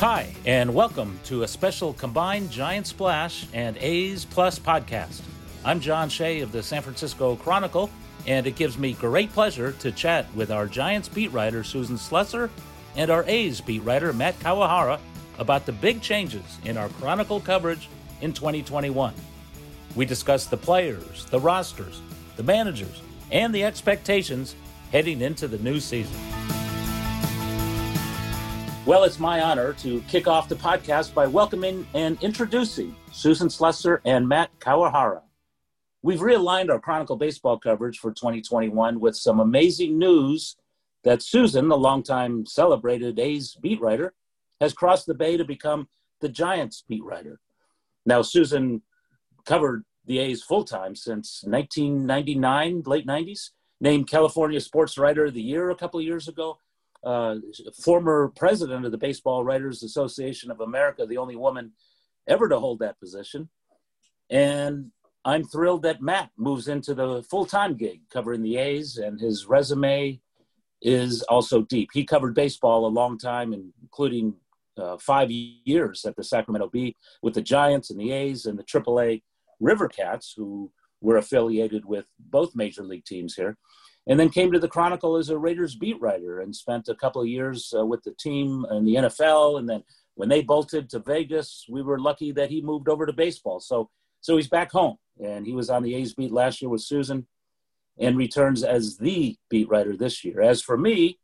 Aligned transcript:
Hi, 0.00 0.34
and 0.46 0.72
welcome 0.72 1.20
to 1.24 1.42
a 1.42 1.46
special 1.46 1.92
combined 1.92 2.50
Giant 2.50 2.86
Splash 2.86 3.46
and 3.52 3.76
A's 3.76 4.24
Plus 4.24 4.58
podcast. 4.58 5.20
I'm 5.62 5.78
John 5.78 6.08
Shea 6.08 6.40
of 6.40 6.52
the 6.52 6.62
San 6.62 6.80
Francisco 6.80 7.36
Chronicle, 7.36 7.90
and 8.26 8.46
it 8.46 8.56
gives 8.56 8.78
me 8.78 8.94
great 8.94 9.30
pleasure 9.34 9.72
to 9.72 9.92
chat 9.92 10.24
with 10.34 10.50
our 10.50 10.66
Giants 10.66 11.06
beat 11.06 11.30
writer 11.32 11.62
Susan 11.62 11.96
Slusser 11.96 12.48
and 12.96 13.10
our 13.10 13.24
A's 13.26 13.60
beat 13.60 13.80
writer 13.80 14.14
Matt 14.14 14.40
Kawahara 14.40 14.98
about 15.38 15.66
the 15.66 15.72
big 15.72 16.00
changes 16.00 16.58
in 16.64 16.78
our 16.78 16.88
Chronicle 16.88 17.38
coverage 17.38 17.90
in 18.22 18.32
2021. 18.32 19.12
We 19.96 20.06
discuss 20.06 20.46
the 20.46 20.56
players, 20.56 21.26
the 21.26 21.40
rosters, 21.40 22.00
the 22.36 22.42
managers, 22.42 23.02
and 23.30 23.54
the 23.54 23.64
expectations 23.64 24.56
heading 24.92 25.20
into 25.20 25.46
the 25.46 25.58
new 25.58 25.78
season. 25.78 26.16
Well, 28.86 29.04
it's 29.04 29.18
my 29.18 29.42
honor 29.42 29.74
to 29.74 30.00
kick 30.08 30.26
off 30.26 30.48
the 30.48 30.54
podcast 30.54 31.12
by 31.12 31.26
welcoming 31.26 31.86
and 31.92 32.20
introducing 32.22 32.96
Susan 33.12 33.48
Slusser 33.48 34.00
and 34.06 34.26
Matt 34.26 34.58
Kawahara. 34.58 35.20
We've 36.00 36.20
realigned 36.20 36.70
our 36.70 36.80
Chronicle 36.80 37.16
baseball 37.16 37.58
coverage 37.58 37.98
for 37.98 38.10
2021 38.10 38.98
with 38.98 39.16
some 39.16 39.38
amazing 39.38 39.98
news 39.98 40.56
that 41.04 41.20
Susan, 41.20 41.68
the 41.68 41.76
longtime 41.76 42.46
celebrated 42.46 43.18
A's 43.18 43.54
beat 43.60 43.82
writer, 43.82 44.14
has 44.62 44.72
crossed 44.72 45.06
the 45.06 45.14
bay 45.14 45.36
to 45.36 45.44
become 45.44 45.86
the 46.22 46.30
Giants 46.30 46.82
beat 46.88 47.04
writer. 47.04 47.38
Now, 48.06 48.22
Susan 48.22 48.80
covered 49.44 49.84
the 50.06 50.20
A's 50.20 50.42
full 50.42 50.64
time 50.64 50.96
since 50.96 51.44
1999, 51.44 52.84
late 52.86 53.06
90s, 53.06 53.50
named 53.78 54.08
California 54.08 54.58
Sports 54.58 54.96
Writer 54.96 55.26
of 55.26 55.34
the 55.34 55.42
Year 55.42 55.68
a 55.68 55.76
couple 55.76 56.00
of 56.00 56.06
years 56.06 56.28
ago, 56.28 56.58
uh, 57.04 57.36
former 57.82 58.32
president 58.36 58.84
of 58.84 58.92
the 58.92 58.98
Baseball 58.98 59.44
Writers 59.44 59.82
Association 59.82 60.50
of 60.50 60.60
America, 60.60 61.06
the 61.06 61.16
only 61.16 61.36
woman 61.36 61.72
ever 62.28 62.48
to 62.48 62.58
hold 62.58 62.80
that 62.80 62.98
position. 63.00 63.48
And 64.28 64.90
I'm 65.24 65.44
thrilled 65.44 65.82
that 65.82 66.02
Matt 66.02 66.30
moves 66.36 66.68
into 66.68 66.94
the 66.94 67.22
full 67.22 67.46
time 67.46 67.74
gig 67.74 68.02
covering 68.10 68.42
the 68.42 68.56
A's, 68.56 68.96
and 68.96 69.20
his 69.20 69.46
resume 69.46 70.20
is 70.82 71.22
also 71.22 71.62
deep. 71.62 71.90
He 71.92 72.04
covered 72.04 72.34
baseball 72.34 72.86
a 72.86 72.88
long 72.88 73.18
time, 73.18 73.52
including 73.82 74.34
uh, 74.78 74.96
five 74.98 75.30
years 75.30 76.04
at 76.06 76.16
the 76.16 76.24
Sacramento 76.24 76.68
Bee 76.68 76.96
with 77.22 77.34
the 77.34 77.42
Giants 77.42 77.90
and 77.90 78.00
the 78.00 78.12
A's 78.12 78.46
and 78.46 78.58
the 78.58 78.64
AAA 78.64 79.22
River 79.58 79.88
Cats, 79.88 80.32
who 80.34 80.72
were 81.02 81.18
affiliated 81.18 81.84
with 81.84 82.06
both 82.18 82.54
major 82.54 82.82
league 82.82 83.04
teams 83.04 83.34
here 83.34 83.56
and 84.06 84.18
then 84.18 84.30
came 84.30 84.50
to 84.52 84.58
the 84.58 84.68
Chronicle 84.68 85.16
as 85.16 85.28
a 85.28 85.38
Raiders 85.38 85.76
beat 85.76 86.00
writer 86.00 86.40
and 86.40 86.54
spent 86.54 86.88
a 86.88 86.94
couple 86.94 87.22
of 87.22 87.28
years 87.28 87.72
uh, 87.78 87.84
with 87.84 88.02
the 88.02 88.14
team 88.18 88.66
in 88.70 88.84
the 88.84 88.94
NFL. 88.94 89.58
And 89.58 89.68
then 89.68 89.84
when 90.14 90.28
they 90.28 90.42
bolted 90.42 90.90
to 90.90 90.98
Vegas, 90.98 91.66
we 91.68 91.82
were 91.82 91.98
lucky 91.98 92.32
that 92.32 92.50
he 92.50 92.62
moved 92.62 92.88
over 92.88 93.06
to 93.06 93.12
baseball. 93.12 93.60
So 93.60 93.90
so 94.20 94.36
he's 94.36 94.48
back 94.48 94.70
home, 94.70 94.96
and 95.22 95.46
he 95.46 95.52
was 95.52 95.70
on 95.70 95.82
the 95.82 95.94
A's 95.94 96.14
beat 96.14 96.30
last 96.30 96.60
year 96.60 96.68
with 96.68 96.82
Susan, 96.82 97.26
and 97.98 98.16
returns 98.16 98.62
as 98.62 98.98
the 98.98 99.36
beat 99.48 99.68
writer 99.68 99.96
this 99.96 100.24
year. 100.24 100.42
As 100.42 100.62
for 100.62 100.76
me, 100.76 101.18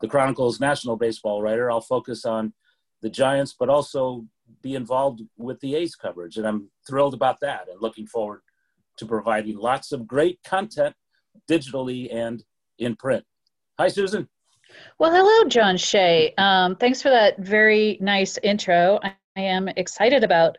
the 0.00 0.08
Chronicle's 0.08 0.60
national 0.60 0.96
baseball 0.96 1.42
writer, 1.42 1.70
I'll 1.70 1.80
focus 1.80 2.24
on 2.24 2.52
the 3.00 3.10
Giants, 3.10 3.54
but 3.58 3.68
also 3.68 4.26
be 4.62 4.74
involved 4.74 5.22
with 5.36 5.60
the 5.60 5.74
A's 5.74 5.94
coverage, 5.94 6.36
and 6.36 6.46
I'm 6.46 6.70
thrilled 6.86 7.14
about 7.14 7.40
that, 7.40 7.68
and 7.70 7.80
looking 7.80 8.06
forward 8.06 8.42
to 8.98 9.06
providing 9.06 9.56
lots 9.56 9.92
of 9.92 10.06
great 10.06 10.40
content 10.44 10.94
digitally 11.48 12.14
and 12.14 12.42
in 12.78 12.96
print. 12.96 13.24
Hi, 13.78 13.88
Susan. 13.88 14.28
Well, 14.98 15.12
hello, 15.12 15.48
John 15.48 15.76
Shea. 15.76 16.34
Um, 16.36 16.76
thanks 16.76 17.00
for 17.00 17.10
that 17.10 17.38
very 17.38 17.98
nice 18.00 18.38
intro. 18.42 19.00
I, 19.02 19.14
am 19.36 19.68
excited 19.68 20.24
about 20.24 20.58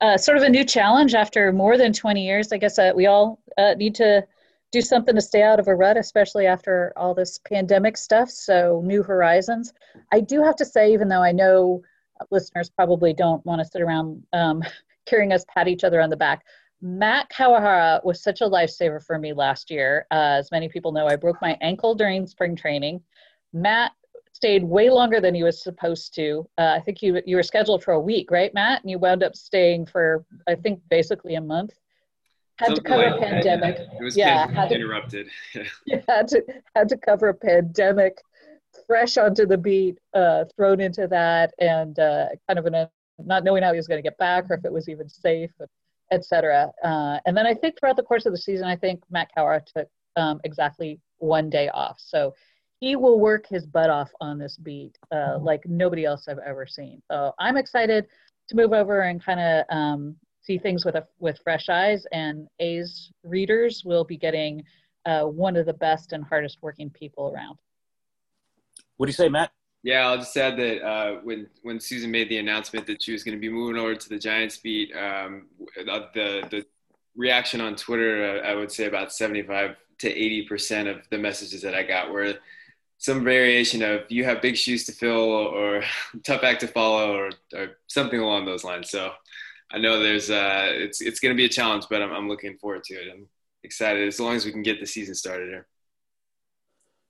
uh, 0.00 0.16
sort 0.16 0.38
of 0.38 0.42
a 0.42 0.48
new 0.48 0.64
challenge 0.64 1.14
after 1.14 1.52
more 1.52 1.76
than 1.76 1.92
20 1.92 2.24
years. 2.24 2.52
I 2.52 2.56
guess 2.56 2.78
uh, 2.78 2.92
we 2.94 3.06
all 3.06 3.38
uh, 3.58 3.74
need 3.74 3.94
to 3.96 4.26
do 4.72 4.80
something 4.80 5.14
to 5.14 5.20
stay 5.20 5.42
out 5.42 5.60
of 5.60 5.68
a 5.68 5.74
rut, 5.74 5.96
especially 5.96 6.46
after 6.46 6.92
all 6.96 7.14
this 7.14 7.38
pandemic 7.38 7.96
stuff. 7.96 8.30
So, 8.30 8.82
new 8.84 9.02
horizons. 9.02 9.72
I 10.10 10.20
do 10.20 10.42
have 10.42 10.56
to 10.56 10.64
say, 10.64 10.92
even 10.92 11.08
though 11.08 11.22
I 11.22 11.32
know 11.32 11.82
listeners 12.30 12.70
probably 12.70 13.12
don't 13.12 13.44
want 13.44 13.60
to 13.60 13.64
sit 13.64 13.82
around 13.82 14.22
um, 14.32 14.62
hearing 15.08 15.32
us 15.32 15.44
pat 15.48 15.68
each 15.68 15.84
other 15.84 16.00
on 16.00 16.10
the 16.10 16.16
back, 16.16 16.44
Matt 16.84 17.30
Kawahara 17.30 18.04
was 18.04 18.22
such 18.22 18.42
a 18.42 18.44
lifesaver 18.44 19.02
for 19.02 19.18
me 19.18 19.32
last 19.32 19.70
year. 19.70 20.06
Uh, 20.10 20.36
as 20.38 20.50
many 20.50 20.68
people 20.68 20.92
know, 20.92 21.06
I 21.06 21.16
broke 21.16 21.40
my 21.40 21.56
ankle 21.62 21.94
during 21.94 22.26
spring 22.26 22.54
training. 22.54 23.00
Matt 23.54 23.92
stayed 24.34 24.62
way 24.62 24.90
longer 24.90 25.18
than 25.18 25.34
he 25.34 25.42
was 25.42 25.62
supposed 25.62 26.14
to. 26.16 26.46
Uh, 26.58 26.74
I 26.76 26.80
think 26.80 27.00
you 27.00 27.22
you 27.24 27.36
were 27.36 27.42
scheduled 27.42 27.82
for 27.82 27.92
a 27.92 28.00
week, 28.00 28.30
right, 28.30 28.52
Matt? 28.52 28.82
And 28.82 28.90
you 28.90 28.98
wound 28.98 29.22
up 29.22 29.34
staying 29.34 29.86
for 29.86 30.26
I 30.46 30.56
think 30.56 30.82
basically 30.90 31.36
a 31.36 31.40
month. 31.40 31.72
Had 32.58 32.66
Something 32.66 32.84
to 32.84 32.88
cover 32.90 33.10
like 33.10 33.16
a 33.16 33.24
pandemic. 33.24 33.76
That. 33.78 33.94
It 33.98 34.04
was 34.04 34.14
yeah, 34.14 34.46
had 34.46 34.68
to, 34.68 34.74
interrupted. 34.74 35.28
yeah, 35.86 36.02
had 36.06 36.28
to 36.28 36.44
had 36.76 36.90
to 36.90 36.98
cover 36.98 37.28
a 37.30 37.34
pandemic. 37.34 38.20
Fresh 38.86 39.16
onto 39.16 39.46
the 39.46 39.56
beat, 39.56 39.98
uh, 40.12 40.44
thrown 40.54 40.82
into 40.82 41.08
that, 41.08 41.54
and 41.58 41.98
uh, 41.98 42.26
kind 42.46 42.58
of 42.58 42.66
an 42.66 42.88
not 43.18 43.42
knowing 43.42 43.62
how 43.62 43.72
he 43.72 43.78
was 43.78 43.88
going 43.88 43.96
to 43.98 44.02
get 44.02 44.18
back 44.18 44.50
or 44.50 44.56
if 44.56 44.66
it 44.66 44.72
was 44.72 44.90
even 44.90 45.08
safe 45.08 45.52
etc. 46.10 46.70
Uh, 46.82 47.18
and 47.26 47.36
then 47.36 47.46
I 47.46 47.54
think 47.54 47.78
throughout 47.78 47.96
the 47.96 48.02
course 48.02 48.26
of 48.26 48.32
the 48.32 48.38
season, 48.38 48.66
I 48.66 48.76
think 48.76 49.02
Matt 49.10 49.30
Kawahara 49.36 49.64
took 49.64 49.88
um, 50.16 50.40
exactly 50.44 51.00
one 51.18 51.50
day 51.50 51.68
off. 51.70 51.96
So 51.98 52.34
he 52.80 52.96
will 52.96 53.18
work 53.18 53.46
his 53.48 53.66
butt 53.66 53.90
off 53.90 54.10
on 54.20 54.38
this 54.38 54.56
beat 54.56 54.98
uh, 55.10 55.38
like 55.40 55.62
nobody 55.66 56.04
else 56.04 56.28
I've 56.28 56.38
ever 56.38 56.66
seen. 56.66 57.02
So 57.10 57.32
I'm 57.38 57.56
excited 57.56 58.06
to 58.48 58.56
move 58.56 58.72
over 58.72 59.02
and 59.02 59.24
kind 59.24 59.40
of 59.40 59.64
um, 59.74 60.16
see 60.42 60.58
things 60.58 60.84
with 60.84 60.94
a, 60.94 61.06
with 61.18 61.38
fresh 61.42 61.68
eyes. 61.68 62.06
And 62.12 62.46
A's 62.60 63.10
readers 63.22 63.82
will 63.84 64.04
be 64.04 64.16
getting 64.16 64.62
uh, 65.06 65.22
one 65.22 65.56
of 65.56 65.66
the 65.66 65.72
best 65.72 66.12
and 66.12 66.24
hardest 66.24 66.58
working 66.60 66.90
people 66.90 67.32
around. 67.34 67.58
What 68.96 69.06
do 69.06 69.10
you 69.10 69.14
say, 69.14 69.28
Matt? 69.28 69.50
Yeah, 69.84 70.08
I'll 70.08 70.16
just 70.16 70.36
add 70.38 70.56
that 70.56 70.82
uh, 70.82 71.20
when 71.24 71.46
when 71.62 71.78
Susan 71.78 72.10
made 72.10 72.30
the 72.30 72.38
announcement 72.38 72.86
that 72.86 73.02
she 73.02 73.12
was 73.12 73.22
going 73.22 73.36
to 73.36 73.40
be 73.40 73.50
moving 73.50 73.76
over 73.80 73.94
to 73.94 74.08
the 74.08 74.18
Giants 74.18 74.56
beat, 74.56 74.90
um, 74.96 75.46
the 75.76 76.48
the 76.50 76.66
reaction 77.14 77.60
on 77.60 77.76
Twitter, 77.76 78.42
uh, 78.42 78.48
I 78.48 78.54
would 78.54 78.72
say 78.72 78.86
about 78.86 79.12
seventy 79.12 79.42
five 79.42 79.76
to 79.98 80.10
eighty 80.10 80.46
percent 80.46 80.88
of 80.88 81.06
the 81.10 81.18
messages 81.18 81.60
that 81.62 81.74
I 81.74 81.82
got 81.82 82.10
were 82.10 82.34
some 82.98 83.24
variation 83.24 83.82
of 83.82 84.10
"you 84.10 84.24
have 84.24 84.40
big 84.40 84.56
shoes 84.56 84.86
to 84.86 84.92
fill" 84.92 85.20
or 85.20 85.82
"tough 86.24 86.44
act 86.44 86.60
to 86.62 86.68
follow" 86.68 87.14
or, 87.14 87.30
or 87.54 87.76
something 87.88 88.20
along 88.20 88.46
those 88.46 88.64
lines. 88.64 88.90
So 88.90 89.12
I 89.70 89.78
know 89.78 90.00
there's 90.00 90.30
uh, 90.30 90.68
it's 90.70 91.02
it's 91.02 91.20
going 91.20 91.34
to 91.34 91.38
be 91.38 91.44
a 91.46 91.48
challenge, 91.50 91.86
but 91.90 92.00
I'm 92.02 92.12
I'm 92.12 92.28
looking 92.28 92.56
forward 92.58 92.84
to 92.84 92.94
it. 92.94 93.12
I'm 93.12 93.28
excited 93.64 94.08
as 94.08 94.18
long 94.20 94.34
as 94.36 94.46
we 94.46 94.52
can 94.52 94.62
get 94.62 94.80
the 94.80 94.86
season 94.86 95.14
started 95.14 95.50
here. 95.50 95.66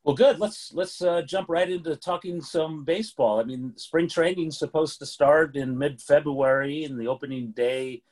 Well, 0.05 0.15
good. 0.15 0.39
Let's 0.39 0.71
let's 0.75 1.01
uh, 1.01 1.23
jump 1.23 1.49
right 1.49 1.69
into 1.69 1.97
talking 1.97 2.43
some 2.43 2.85
baseball. 2.85 3.41
I 3.41 3.45
mean, 3.45 3.73
spring 3.77 4.07
training's 4.07 4.59
supposed 4.59 4.99
to 4.99 5.07
start 5.07 5.57
in 5.57 5.79
mid-February, 5.79 6.85
and 6.85 7.01
the 7.01 7.09
opening 7.09 7.53
day, 7.53 8.03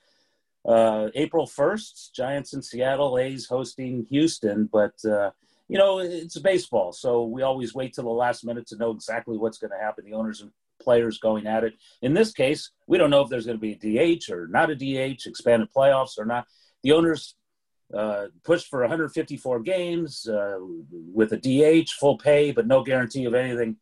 uh, 0.66 1.08
April 1.14 1.46
first. 1.46 2.14
Giants 2.14 2.54
in 2.54 2.62
Seattle, 2.62 3.18
A's 3.18 3.46
hosting 3.46 4.06
Houston. 4.08 4.70
But 4.72 4.94
uh, 5.04 5.32
you 5.68 5.76
know, 5.76 5.98
it's 5.98 6.38
baseball, 6.38 6.92
so 6.92 7.26
we 7.26 7.42
always 7.42 7.74
wait 7.74 7.92
till 7.92 8.04
the 8.04 8.10
last 8.10 8.42
minute 8.42 8.66
to 8.68 8.76
know 8.78 8.92
exactly 8.92 9.36
what's 9.36 9.58
going 9.58 9.72
to 9.72 9.84
happen. 9.84 10.06
The 10.06 10.14
owners 10.14 10.40
and 10.40 10.50
players 10.80 11.18
going 11.18 11.46
at 11.46 11.62
it. 11.62 11.74
In 12.00 12.14
this 12.14 12.32
case, 12.32 12.70
we 12.86 12.96
don't 12.96 13.10
know 13.10 13.20
if 13.20 13.28
there's 13.28 13.44
going 13.44 13.60
to 13.60 13.60
be 13.60 13.74
a 13.74 14.16
DH 14.16 14.30
or 14.30 14.46
not 14.46 14.70
a 14.70 14.74
DH, 14.74 15.26
expanded 15.26 15.68
playoffs 15.76 16.18
or 16.18 16.24
not. 16.24 16.46
The 16.82 16.92
owners 16.92 17.34
uh, 17.96 18.26
pushed 18.44 18.68
for 18.68 18.80
154 18.80 19.60
games 19.60 20.26
uh, 20.28 20.58
with 20.90 21.32
a 21.32 21.36
DH, 21.36 21.90
full 21.90 22.18
pay, 22.18 22.52
but 22.52 22.66
no 22.66 22.82
guarantee 22.82 23.24
of 23.24 23.34
anything 23.34 23.76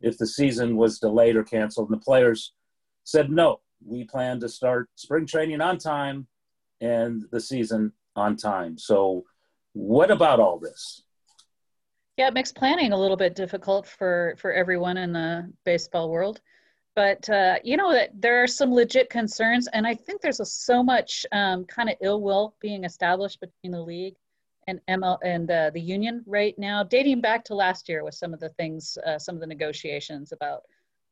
if 0.00 0.18
the 0.18 0.26
season 0.26 0.76
was 0.76 0.98
delayed 0.98 1.36
or 1.36 1.44
canceled. 1.44 1.90
And 1.90 2.00
the 2.00 2.04
players 2.04 2.52
said, 3.04 3.30
no, 3.30 3.60
we 3.84 4.04
plan 4.04 4.40
to 4.40 4.48
start 4.48 4.88
spring 4.96 5.26
training 5.26 5.60
on 5.60 5.78
time 5.78 6.26
and 6.80 7.24
the 7.30 7.40
season 7.40 7.92
on 8.16 8.36
time. 8.36 8.76
So, 8.78 9.24
what 9.74 10.10
about 10.10 10.40
all 10.40 10.58
this? 10.58 11.02
Yeah, 12.18 12.28
it 12.28 12.34
makes 12.34 12.52
planning 12.52 12.92
a 12.92 12.98
little 12.98 13.16
bit 13.16 13.34
difficult 13.34 13.86
for 13.86 14.34
for 14.38 14.52
everyone 14.52 14.98
in 14.98 15.12
the 15.12 15.50
baseball 15.64 16.10
world 16.10 16.40
but 16.94 17.28
uh, 17.30 17.56
you 17.64 17.76
know 17.76 17.92
that 17.92 18.10
there 18.20 18.42
are 18.42 18.46
some 18.46 18.72
legit 18.72 19.08
concerns 19.10 19.68
and 19.72 19.86
i 19.86 19.94
think 19.94 20.20
there's 20.20 20.40
a, 20.40 20.46
so 20.46 20.82
much 20.82 21.26
um, 21.32 21.64
kind 21.64 21.88
of 21.88 21.96
ill 22.00 22.20
will 22.20 22.54
being 22.60 22.84
established 22.84 23.40
between 23.40 23.72
the 23.72 23.80
league 23.80 24.14
and 24.66 24.80
ml 24.88 25.18
and 25.22 25.50
uh, 25.50 25.70
the 25.70 25.80
union 25.80 26.22
right 26.26 26.58
now 26.58 26.82
dating 26.82 27.20
back 27.20 27.44
to 27.44 27.54
last 27.54 27.88
year 27.88 28.04
with 28.04 28.14
some 28.14 28.32
of 28.32 28.40
the 28.40 28.50
things 28.50 28.98
uh, 29.06 29.18
some 29.18 29.34
of 29.34 29.40
the 29.40 29.46
negotiations 29.46 30.32
about 30.32 30.62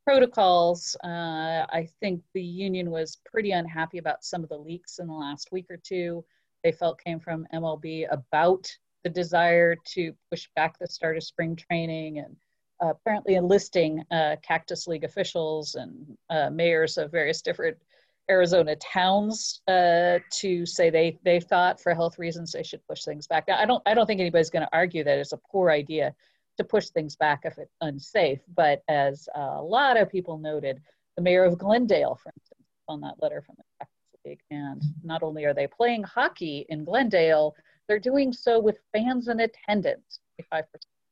protocols. 0.07 0.97
Uh, 1.05 1.67
i 1.71 1.89
think 2.01 2.23
the 2.35 2.43
union 2.43 2.91
was 2.91 3.19
pretty 3.25 3.53
unhappy 3.53 3.99
about 3.99 4.25
some 4.25 4.43
of 4.43 4.49
the 4.49 4.57
leaks 4.57 4.99
in 4.99 5.07
the 5.07 5.13
last 5.13 5.51
week 5.53 5.67
or 5.71 5.77
two. 5.77 6.25
They 6.65 6.73
felt 6.73 7.03
came 7.03 7.21
from 7.21 7.47
mlb 7.55 8.07
about 8.11 8.71
the 9.03 9.11
desire 9.11 9.77
to 9.87 10.13
push 10.31 10.49
back 10.57 10.79
the 10.79 10.87
start 10.87 11.17
of 11.17 11.23
spring 11.23 11.57
training 11.57 12.19
and 12.19 12.37
apparently 12.81 13.35
enlisting 13.35 14.03
uh, 14.11 14.37
Cactus 14.43 14.87
League 14.87 15.05
officials 15.05 15.75
and 15.75 16.17
uh, 16.31 16.51
mayors 16.51 16.99
of 16.99 17.11
various 17.11 17.43
different 17.43 17.77
Arizona 18.31 18.77
towns 18.77 19.61
uh, 19.67 20.19
to 20.31 20.65
say 20.65 20.89
they 20.89 21.19
they 21.25 21.41
thought 21.41 21.81
for 21.81 21.95
health 21.95 22.19
reasons 22.19 22.53
they 22.53 22.63
should 22.63 22.87
push 22.87 23.05
things 23.05 23.27
back. 23.27 23.49
Now, 23.49 23.59
I 23.59 23.67
don't 23.67 23.83
I 23.87 23.95
don't 23.95 24.07
think 24.07 24.21
anybody's 24.21 24.51
going 24.51 24.65
to 24.65 24.77
argue 24.77 25.03
that 25.05 25.19
it's 25.19 25.33
a 25.33 25.41
poor 25.51 25.71
idea 25.71 26.15
to 26.57 26.65
push 26.65 26.89
things 26.89 27.17
back 27.17 27.41
if 27.45 27.59
it's 27.59 27.75
unsafe. 27.81 28.41
But 28.55 28.83
as 28.89 29.29
a 29.35 29.63
lot 29.63 29.97
of 29.97 30.11
people 30.11 30.39
noted, 30.39 30.81
the 31.17 31.23
mayor 31.23 31.45
of 31.45 31.59
Glendale, 31.59 32.19
for 32.23 32.33
instance, 32.37 32.69
on 32.89 33.01
that 33.01 33.15
letter 33.21 33.43
from 33.43 33.57
the 33.59 33.65
Cactus 33.79 34.21
League, 34.25 34.41
and 34.51 34.83
not 35.03 35.23
only 35.23 35.45
are 35.45 35.55
they 35.55 35.67
playing 35.67 36.03
hockey 36.05 36.67
in 36.69 36.85
Glendale, 36.85 37.55
they're 37.89 37.99
doing 37.99 38.33
so 38.33 38.61
with 38.61 38.79
fans 38.93 39.29
in 39.29 39.41
attendance, 39.41 40.21
55% 40.53 40.65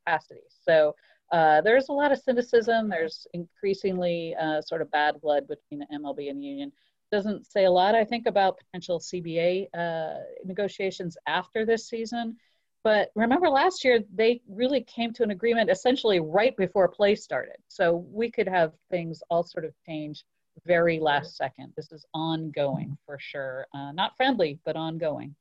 capacity. 0.07 0.41
So 0.65 0.95
uh, 1.31 1.61
there's 1.61 1.89
a 1.89 1.93
lot 1.93 2.13
of 2.13 2.19
cynicism. 2.19 2.89
There's 2.89 3.27
increasingly 3.35 4.35
uh, 4.41 4.63
sort 4.63 4.83
of 4.83 4.91
bad 4.91 5.21
blood 5.21 5.47
between 5.47 5.81
the 5.81 5.87
MLB 5.95 6.31
and 6.31 6.41
the 6.41 6.47
union. 6.47 6.73
Doesn't 7.11 7.47
say 7.47 7.65
a 7.65 7.71
lot, 7.71 7.95
I 7.95 8.05
think, 8.05 8.27
about 8.27 8.59
potential 8.59 8.99
CBA 8.99 9.69
uh, 9.77 10.21
negotiations 10.45 11.17
after 11.27 11.65
this 11.65 11.89
season. 11.89 12.37
But 12.85 13.11
remember 13.15 13.49
last 13.49 13.85
year, 13.85 14.01
they 14.15 14.41
really 14.49 14.83
came 14.83 15.13
to 15.15 15.23
an 15.23 15.31
agreement 15.31 15.71
essentially 15.71 16.21
right 16.21 16.57
before 16.57 16.89
play 16.89 17.15
started. 17.15 17.57
So 17.69 18.07
we 18.11 18.31
could 18.31 18.49
have 18.49 18.73
things 18.91 19.23
all 19.31 19.43
sort 19.43 19.65
of 19.65 19.73
change 19.87 20.25
very 20.67 20.99
last 20.99 21.37
second. 21.37 21.73
This 21.77 21.93
is 21.93 22.05
ongoing 22.15 22.97
for 23.05 23.19
sure. 23.19 23.67
Uh, 23.75 23.93
not 23.93 24.17
friendly, 24.17 24.59
but 24.65 24.77
ongoing. 24.77 25.35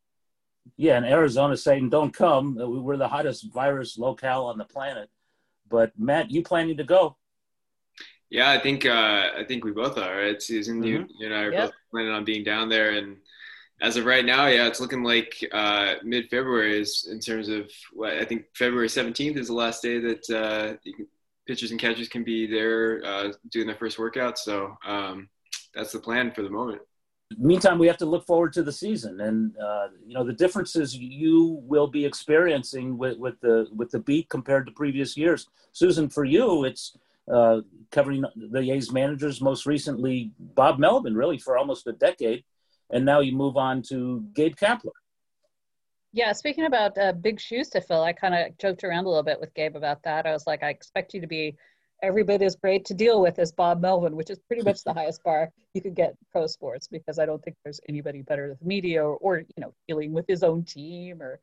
Yeah, 0.76 0.98
and 0.98 1.06
Arizona 1.06 1.56
saying, 1.56 1.90
don't 1.90 2.14
come. 2.14 2.56
We're 2.58 2.98
the 2.98 3.08
hottest 3.08 3.52
virus 3.54 3.98
locale 3.98 4.46
on 4.46 4.58
the 4.58 4.66
planet. 4.66 5.10
But 5.70 5.92
Matt, 5.98 6.32
you 6.32 6.44
planning 6.44 6.78
to 6.78 6.84
go? 6.84 7.18
Yeah, 8.30 8.52
I 8.52 8.60
think 8.60 8.86
uh, 8.86 9.30
I 9.38 9.44
think 9.48 9.64
we 9.64 9.72
both 9.72 9.98
are. 9.98 10.18
Right, 10.18 10.42
Susan, 10.42 10.78
mm-hmm. 10.78 10.86
you, 10.86 11.08
you 11.18 11.26
and 11.28 11.36
I 11.36 11.44
are 11.44 11.52
yep. 11.52 11.62
both 11.66 11.74
planning 11.92 12.12
on 12.12 12.26
being 12.26 12.44
down 12.44 12.70
there, 12.70 12.92
and 12.92 13.18
as 13.82 13.96
of 13.96 14.06
right 14.06 14.26
now, 14.26 14.48
yeah, 14.48 14.68
it's 14.68 14.82
looking 14.82 15.04
like 15.04 15.34
uh, 15.54 15.96
mid 16.04 16.30
February 16.30 16.80
is 16.80 17.08
in 17.10 17.20
terms 17.20 17.48
of 17.48 17.72
what 17.94 18.14
I 18.14 18.26
think 18.26 18.46
February 18.54 18.90
seventeenth 18.90 19.38
is 19.38 19.48
the 19.48 19.54
last 19.54 19.82
day 19.82 20.00
that 20.00 20.30
uh, 20.30 20.78
can, 20.84 21.08
pitchers 21.48 21.72
and 21.72 21.80
catchers 21.80 22.10
can 22.10 22.24
be 22.24 22.46
there 22.48 23.02
uh, 23.06 23.32
doing 23.52 23.68
their 23.68 23.78
first 23.78 23.98
workout. 23.98 24.38
So 24.38 24.76
um, 24.86 25.30
that's 25.74 25.94
the 25.94 26.00
plan 26.00 26.32
for 26.32 26.42
the 26.42 26.50
moment 26.50 26.82
meantime, 27.38 27.78
we 27.78 27.88
have 27.88 27.98
to 27.98 28.06
look 28.06 28.26
forward 28.26 28.54
to 28.54 28.64
the 28.64 28.72
season, 28.72 29.22
and 29.22 29.58
uh, 29.58 29.88
you 30.06 30.14
know 30.14 30.24
the 30.24 30.34
differences 30.34 30.96
you 30.96 31.60
will 31.64 31.88
be 31.88 32.06
experiencing 32.06 32.98
with, 32.98 33.18
with 33.18 33.40
the 33.42 33.68
with 33.76 33.92
the 33.92 34.00
beat 34.00 34.30
compared 34.30 34.66
to 34.68 34.72
previous 34.72 35.18
years. 35.18 35.48
Susan, 35.74 36.10
for 36.10 36.24
you, 36.24 36.64
it's 36.64 36.98
uh, 37.32 37.62
covering 37.92 38.24
the 38.36 38.72
A's 38.72 38.92
managers. 38.92 39.42
Most 39.42 39.66
recently, 39.66 40.32
Bob 40.40 40.80
Melvin, 40.80 41.16
really 41.16 41.38
for 41.38 41.58
almost 41.58 41.88
a 41.88 41.94
decade, 41.94 42.44
and 42.92 43.06
now 43.06 43.20
you 43.20 43.36
move 43.36 43.58
on 43.58 43.82
to 43.84 44.26
Gabe 44.34 44.56
Kapler. 44.56 44.92
Yeah, 46.14 46.32
speaking 46.32 46.66
about 46.66 46.98
uh, 46.98 47.12
big 47.12 47.40
shoes 47.40 47.68
to 47.70 47.82
fill, 47.82 48.04
I 48.04 48.14
kind 48.14 48.34
of 48.34 48.58
joked 48.58 48.84
around 48.84 49.06
a 49.06 49.10
little 49.10 49.24
bit 49.24 49.40
with 49.40 49.54
Gabe 49.54 49.76
about 49.76 50.02
that. 50.04 50.26
I 50.26 50.32
was 50.32 50.48
like, 50.48 50.64
I 50.64 50.70
expect 50.70 51.14
you 51.14 51.22
to 51.22 51.28
be 51.28 51.56
every 52.04 52.24
bit 52.24 52.42
as 52.42 52.56
great 52.56 52.86
to 52.86 52.94
deal 52.94 53.22
with 53.22 53.40
as 53.40 53.52
Bob 53.52 53.82
Melvin, 53.82 54.16
which 54.16 54.30
is 54.30 54.40
pretty 54.40 54.64
much 54.64 54.84
the 54.84 54.94
highest 55.00 55.24
bar 55.24 55.50
you 55.74 55.82
could 55.82 55.96
get 55.96 56.16
pro 56.32 56.48
sports 56.48 56.88
because 56.88 57.20
I 57.20 57.26
don't 57.26 57.44
think 57.44 57.58
there's 57.64 57.80
anybody 57.90 58.22
better 58.22 58.50
than 58.50 58.58
the 58.60 58.68
media 58.68 59.04
or, 59.04 59.18
or, 59.18 59.40
you 59.40 59.46
know 59.62 59.74
dealing 59.88 60.14
with 60.14 60.28
his 60.28 60.44
own 60.44 60.64
team 60.64 61.22
or 61.22 61.40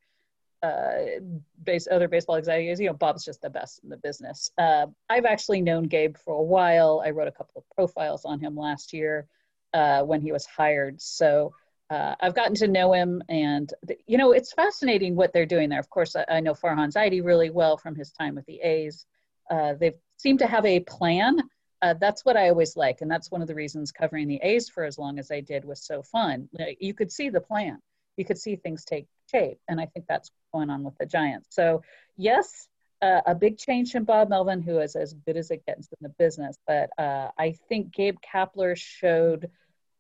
uh, 0.62 1.20
base 1.64 1.86
other 1.90 2.08
baseball 2.08 2.36
executives. 2.36 2.80
You 2.80 2.88
know, 2.88 2.94
Bob's 2.94 3.24
just 3.24 3.42
the 3.42 3.50
best 3.50 3.80
in 3.82 3.90
the 3.90 3.98
business. 3.98 4.50
Uh, 4.56 4.86
I've 5.10 5.26
actually 5.26 5.60
known 5.60 5.84
Gabe 5.84 6.16
for 6.16 6.34
a 6.34 6.42
while. 6.42 7.02
I 7.04 7.10
wrote 7.10 7.28
a 7.28 7.32
couple 7.32 7.54
of 7.56 7.64
profiles 7.74 8.24
on 8.24 8.40
him 8.40 8.56
last 8.56 8.92
year 8.92 9.26
uh, 9.72 10.02
when 10.02 10.20
he 10.20 10.32
was 10.32 10.46
hired. 10.46 11.00
So. 11.00 11.54
Uh, 11.90 12.14
I've 12.20 12.34
gotten 12.34 12.54
to 12.54 12.66
know 12.66 12.94
him, 12.94 13.22
and 13.28 13.70
you 14.06 14.16
know 14.16 14.32
it's 14.32 14.54
fascinating 14.54 15.14
what 15.14 15.34
they're 15.34 15.44
doing 15.44 15.68
there. 15.68 15.78
Of 15.78 15.90
course, 15.90 16.16
I, 16.16 16.24
I 16.30 16.40
know 16.40 16.54
Farhan 16.54 16.90
Zaidi 16.90 17.22
really 17.22 17.50
well 17.50 17.76
from 17.76 17.94
his 17.94 18.10
time 18.10 18.34
with 18.36 18.46
the 18.46 18.58
A's. 18.62 19.04
Uh, 19.50 19.74
they've 19.74 19.98
seem 20.25 20.38
to 20.38 20.47
have 20.47 20.65
a 20.65 20.81
plan. 20.81 21.43
Uh, 21.82 21.94
that's 22.00 22.25
what 22.25 22.37
I 22.37 22.49
always 22.49 22.76
like, 22.76 23.03
and 23.03 23.11
that's 23.11 23.31
one 23.31 23.43
of 23.43 23.49
the 23.49 23.55
reasons 23.55 23.93
covering 23.93 24.26
the 24.26 24.41
A's 24.43 24.71
for 24.71 24.85
as 24.85 24.97
long 24.97 25.19
as 25.19 25.31
I 25.31 25.41
did 25.41 25.67
was 25.67 25.85
so 25.85 26.03
fun. 26.03 26.49
You 26.81 26.94
could 26.94 27.12
see 27.12 27.29
the 27.29 27.43
plan, 27.43 27.79
you 28.17 28.25
could 28.25 28.38
see 28.38 28.56
things 28.56 28.87
take 28.87 29.06
shape, 29.31 29.59
and 29.69 29.79
I 29.79 29.87
think 29.87 30.06
that's 30.09 30.31
going 30.55 30.71
on 30.71 30.82
with 30.82 30.97
the 30.99 31.05
Giants. 31.05 31.49
So 31.50 31.82
yes, 32.17 32.69
uh, 33.03 33.21
a 33.26 33.35
big 33.35 33.59
change 33.59 33.93
from 33.93 34.05
Bob 34.05 34.31
Melvin, 34.31 34.62
who 34.62 34.79
is 34.79 34.97
as 34.97 35.12
good 35.26 35.37
as 35.37 35.50
it 35.50 35.67
gets 35.67 35.88
in 35.88 35.99
the 36.00 36.15
business, 36.19 36.56
but 36.67 36.88
uh, 36.97 37.29
I 37.38 37.56
think 37.69 37.93
Gabe 37.93 38.17
Kapler 38.26 38.75
showed 38.79 39.50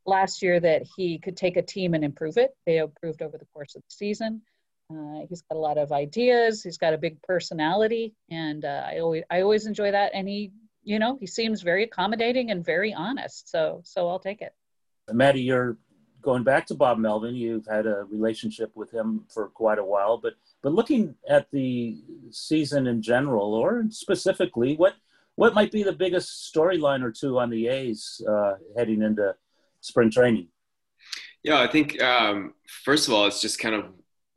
last 0.06 0.42
year 0.42 0.58
that 0.58 0.82
he 0.96 1.18
could 1.18 1.36
take 1.36 1.58
a 1.58 1.62
team 1.62 1.92
and 1.92 2.02
improve 2.02 2.38
it. 2.38 2.56
They 2.64 2.78
improved 2.78 3.20
over 3.20 3.36
the 3.36 3.50
course 3.52 3.74
of 3.74 3.82
the 3.82 3.94
season. 3.94 4.40
Uh, 4.90 5.26
he's 5.28 5.42
got 5.42 5.56
a 5.56 5.58
lot 5.58 5.78
of 5.78 5.92
ideas. 5.92 6.62
He's 6.62 6.78
got 6.78 6.94
a 6.94 6.98
big 6.98 7.20
personality, 7.22 8.14
and 8.30 8.64
uh, 8.64 8.84
I 8.86 8.98
always 8.98 9.24
I 9.30 9.40
always 9.40 9.66
enjoy 9.66 9.90
that. 9.90 10.12
And 10.14 10.28
he, 10.28 10.52
you 10.82 10.98
know, 10.98 11.16
he 11.18 11.26
seems 11.26 11.62
very 11.62 11.84
accommodating 11.84 12.50
and 12.50 12.64
very 12.64 12.92
honest. 12.92 13.50
So 13.50 13.80
so 13.84 14.08
I'll 14.08 14.18
take 14.18 14.42
it. 14.42 14.54
Maddie, 15.10 15.42
you're 15.42 15.78
going 16.20 16.42
back 16.42 16.66
to 16.66 16.74
Bob 16.74 16.98
Melvin. 16.98 17.34
You've 17.34 17.66
had 17.66 17.86
a 17.86 18.04
relationship 18.10 18.72
with 18.74 18.90
him 18.92 19.24
for 19.32 19.48
quite 19.48 19.78
a 19.78 19.84
while, 19.84 20.18
but 20.18 20.34
but 20.62 20.72
looking 20.72 21.14
at 21.28 21.50
the 21.50 22.02
season 22.30 22.86
in 22.86 23.00
general, 23.02 23.54
or 23.54 23.84
specifically, 23.90 24.76
what 24.76 24.94
what 25.36 25.54
might 25.54 25.72
be 25.72 25.82
the 25.82 25.92
biggest 25.92 26.52
storyline 26.54 27.02
or 27.02 27.10
two 27.10 27.38
on 27.38 27.50
the 27.50 27.68
A's 27.68 28.20
uh, 28.28 28.54
heading 28.76 29.02
into 29.02 29.34
spring 29.80 30.10
training? 30.10 30.48
Yeah, 31.42 31.60
I 31.60 31.66
think 31.68 32.02
um, 32.02 32.54
first 32.84 33.08
of 33.08 33.14
all, 33.14 33.26
it's 33.26 33.40
just 33.40 33.58
kind 33.58 33.74
of 33.74 33.86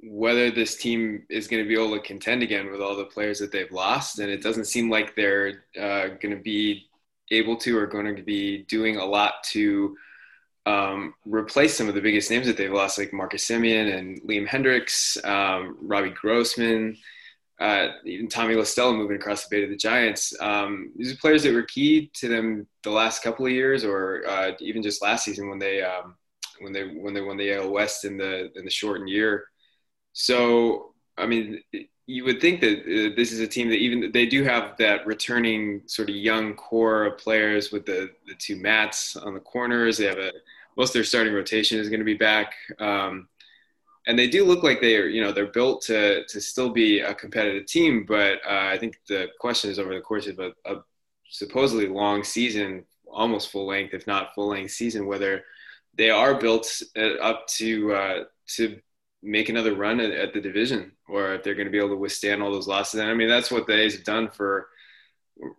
whether 0.01 0.51
this 0.51 0.75
team 0.75 1.23
is 1.29 1.47
going 1.47 1.63
to 1.63 1.67
be 1.67 1.73
able 1.73 1.95
to 1.95 2.01
contend 2.01 2.43
again 2.43 2.71
with 2.71 2.81
all 2.81 2.95
the 2.95 3.05
players 3.05 3.39
that 3.39 3.51
they've 3.51 3.71
lost. 3.71 4.19
And 4.19 4.29
it 4.29 4.43
doesn't 4.43 4.65
seem 4.65 4.89
like 4.89 5.15
they're 5.15 5.63
uh, 5.79 6.09
going 6.21 6.35
to 6.35 6.41
be 6.41 6.87
able 7.31 7.57
to 7.57 7.77
or 7.77 7.87
going 7.87 8.15
to 8.15 8.21
be 8.21 8.63
doing 8.63 8.97
a 8.97 9.05
lot 9.05 9.43
to 9.45 9.95
um, 10.65 11.13
replace 11.25 11.75
some 11.75 11.87
of 11.87 11.95
the 11.95 12.01
biggest 12.01 12.29
names 12.29 12.45
that 12.45 12.57
they've 12.57 12.71
lost, 12.71 12.97
like 12.97 13.13
Marcus 13.13 13.47
Semien 13.47 13.97
and 13.97 14.21
Liam 14.21 14.47
Hendriks, 14.47 15.23
um, 15.25 15.77
Robbie 15.81 16.09
Grossman, 16.09 16.97
uh, 17.59 17.87
even 18.05 18.27
Tommy 18.27 18.53
La 18.55 18.63
Stella 18.63 18.93
moving 18.93 19.15
across 19.15 19.45
the 19.45 19.55
bay 19.55 19.61
to 19.61 19.67
the 19.67 19.77
Giants. 19.77 20.33
Um, 20.39 20.91
these 20.95 21.11
are 21.11 21.17
players 21.17 21.43
that 21.43 21.53
were 21.53 21.63
key 21.63 22.11
to 22.15 22.27
them 22.27 22.67
the 22.83 22.91
last 22.91 23.23
couple 23.23 23.45
of 23.45 23.51
years, 23.51 23.83
or 23.83 24.23
uh, 24.27 24.51
even 24.59 24.83
just 24.83 25.01
last 25.01 25.25
season 25.25 25.49
when 25.49 25.57
they 25.57 25.81
um, 25.81 26.15
when 26.59 26.73
they 26.73 26.83
when 26.83 27.13
they 27.13 27.21
won 27.21 27.37
the 27.37 27.53
AL 27.53 27.71
West 27.71 28.05
in 28.05 28.17
the 28.17 28.51
in 28.55 28.63
the 28.63 28.69
shortened 28.69 29.09
year. 29.09 29.45
So, 30.19 30.93
I 31.15 31.27
mean, 31.27 31.61
you 32.07 32.23
would 32.23 32.41
think 32.41 32.59
that 32.61 32.79
uh, 32.79 33.15
this 33.15 33.31
is 33.31 33.39
a 33.39 33.45
team 33.45 33.69
that 33.69 33.75
even 33.75 34.11
they 34.11 34.25
do 34.25 34.43
have 34.43 34.75
that 34.77 35.05
returning 35.05 35.83
sort 35.85 36.09
of 36.09 36.15
young 36.15 36.55
core 36.55 37.05
of 37.05 37.19
players 37.19 37.71
with 37.71 37.85
the 37.85 38.09
the 38.25 38.33
two 38.33 38.55
mats 38.55 39.15
on 39.15 39.35
the 39.35 39.39
corners. 39.39 39.99
They 39.99 40.05
have 40.05 40.17
a 40.17 40.31
most 40.75 40.89
of 40.89 40.93
their 40.93 41.03
starting 41.03 41.35
rotation 41.35 41.79
is 41.79 41.89
going 41.89 41.99
to 41.99 42.05
be 42.05 42.15
back, 42.15 42.55
um, 42.79 43.27
and 44.07 44.17
they 44.17 44.27
do 44.27 44.43
look 44.43 44.63
like 44.63 44.81
they 44.81 44.95
are 44.97 45.05
you 45.05 45.21
know 45.21 45.31
they're 45.31 45.51
built 45.51 45.83
to 45.83 46.25
to 46.25 46.41
still 46.41 46.71
be 46.71 47.01
a 47.01 47.13
competitive 47.13 47.67
team. 47.67 48.03
But 48.03 48.39
uh, 48.43 48.71
I 48.73 48.79
think 48.79 48.99
the 49.07 49.27
question 49.39 49.69
is 49.69 49.77
over 49.77 49.93
the 49.93 50.01
course 50.01 50.25
of 50.25 50.39
a, 50.39 50.51
a 50.65 50.77
supposedly 51.29 51.89
long 51.89 52.23
season, 52.23 52.85
almost 53.05 53.51
full 53.51 53.67
length, 53.67 53.93
if 53.93 54.07
not 54.07 54.33
full 54.33 54.47
length 54.47 54.71
season, 54.71 55.05
whether 55.05 55.43
they 55.93 56.09
are 56.09 56.39
built 56.39 56.81
uh, 56.97 57.17
up 57.21 57.45
to 57.57 57.93
uh, 57.93 58.23
to 58.55 58.79
make 59.23 59.49
another 59.49 59.75
run 59.75 59.99
at, 59.99 60.11
at, 60.11 60.33
the 60.33 60.41
division 60.41 60.91
or 61.07 61.33
if 61.33 61.43
they're 61.43 61.55
going 61.55 61.65
to 61.65 61.71
be 61.71 61.79
able 61.79 61.89
to 61.89 61.95
withstand 61.97 62.41
all 62.41 62.51
those 62.51 62.67
losses. 62.67 62.99
And 62.99 63.09
I 63.09 63.13
mean, 63.13 63.27
that's 63.27 63.51
what 63.51 63.65
the 63.67 63.73
A's 63.73 63.95
have 63.95 64.03
done 64.03 64.29
for 64.29 64.67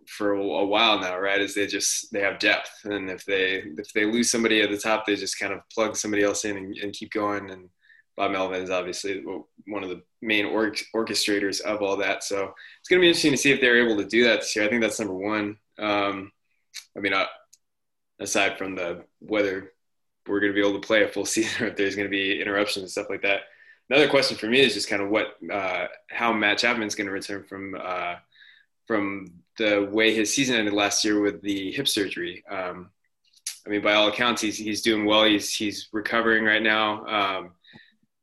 for 0.07 0.33
a 0.33 0.65
while 0.65 0.99
now, 0.99 1.17
right? 1.17 1.41
Is 1.41 1.55
they 1.55 1.67
just 1.67 2.11
they 2.11 2.21
have 2.21 2.39
depth, 2.39 2.69
and 2.83 3.09
if 3.09 3.23
they 3.25 3.63
if 3.77 3.93
they 3.93 4.05
lose 4.05 4.29
somebody 4.29 4.61
at 4.61 4.69
the 4.69 4.77
top, 4.77 5.05
they 5.05 5.15
just 5.15 5.39
kind 5.39 5.53
of 5.53 5.61
plug 5.73 5.95
somebody 5.95 6.23
else 6.23 6.45
in 6.45 6.57
and, 6.57 6.77
and 6.77 6.93
keep 6.93 7.11
going. 7.11 7.49
And 7.49 7.69
Bob 8.17 8.31
Melvin 8.31 8.61
is 8.61 8.69
obviously 8.69 9.23
one 9.67 9.83
of 9.83 9.89
the 9.89 10.01
main 10.21 10.45
or- 10.45 10.75
orchestrators 10.93 11.61
of 11.61 11.81
all 11.81 11.95
that. 11.97 12.23
So 12.23 12.53
it's 12.79 12.89
going 12.89 12.99
to 12.99 13.03
be 13.03 13.07
interesting 13.07 13.31
to 13.31 13.37
see 13.37 13.51
if 13.51 13.61
they're 13.61 13.81
able 13.81 13.97
to 13.97 14.05
do 14.05 14.25
that 14.25 14.41
this 14.41 14.55
year. 14.55 14.65
I 14.65 14.69
think 14.69 14.81
that's 14.81 14.99
number 14.99 15.15
one. 15.15 15.57
Um, 15.77 16.31
I 16.97 16.99
mean, 16.99 17.13
uh, 17.13 17.27
aside 18.19 18.57
from 18.57 18.75
the 18.75 19.05
whether 19.19 19.71
we're 20.29 20.39
going 20.39 20.51
to 20.51 20.55
be 20.55 20.65
able 20.65 20.79
to 20.79 20.87
play 20.87 21.03
a 21.03 21.07
full 21.07 21.25
season 21.35 21.67
if 21.67 21.75
there's 21.75 21.95
going 21.95 22.07
to 22.07 22.11
be 22.11 22.41
interruptions 22.41 22.83
and 22.83 22.91
stuff 22.91 23.09
like 23.09 23.23
that. 23.23 23.41
Another 23.89 24.07
question 24.07 24.37
for 24.37 24.47
me 24.47 24.59
is 24.59 24.75
just 24.75 24.87
kind 24.87 25.01
of 25.01 25.09
what 25.09 25.35
uh, 25.51 25.87
how 26.11 26.31
Matt 26.31 26.59
Chapman's 26.59 26.93
going 26.93 27.07
to 27.07 27.13
return 27.13 27.43
from 27.43 27.75
uh, 27.79 28.15
from 28.85 29.33
the 29.57 29.89
way 29.91 30.13
his 30.13 30.33
season 30.33 30.55
ended 30.55 30.73
last 30.73 31.03
year 31.03 31.19
with 31.19 31.41
the 31.41 31.71
hip 31.71 31.87
surgery. 31.87 32.43
Um, 32.49 32.91
I 33.65 33.69
mean, 33.69 33.81
by 33.81 33.93
all 33.93 34.07
accounts, 34.07 34.41
he's 34.41 34.57
he's 34.57 34.83
doing 34.83 35.05
well. 35.05 35.23
He's 35.25 35.53
he's 35.53 35.89
recovering 35.91 36.45
right 36.45 36.61
now, 36.61 37.05
um, 37.07 37.51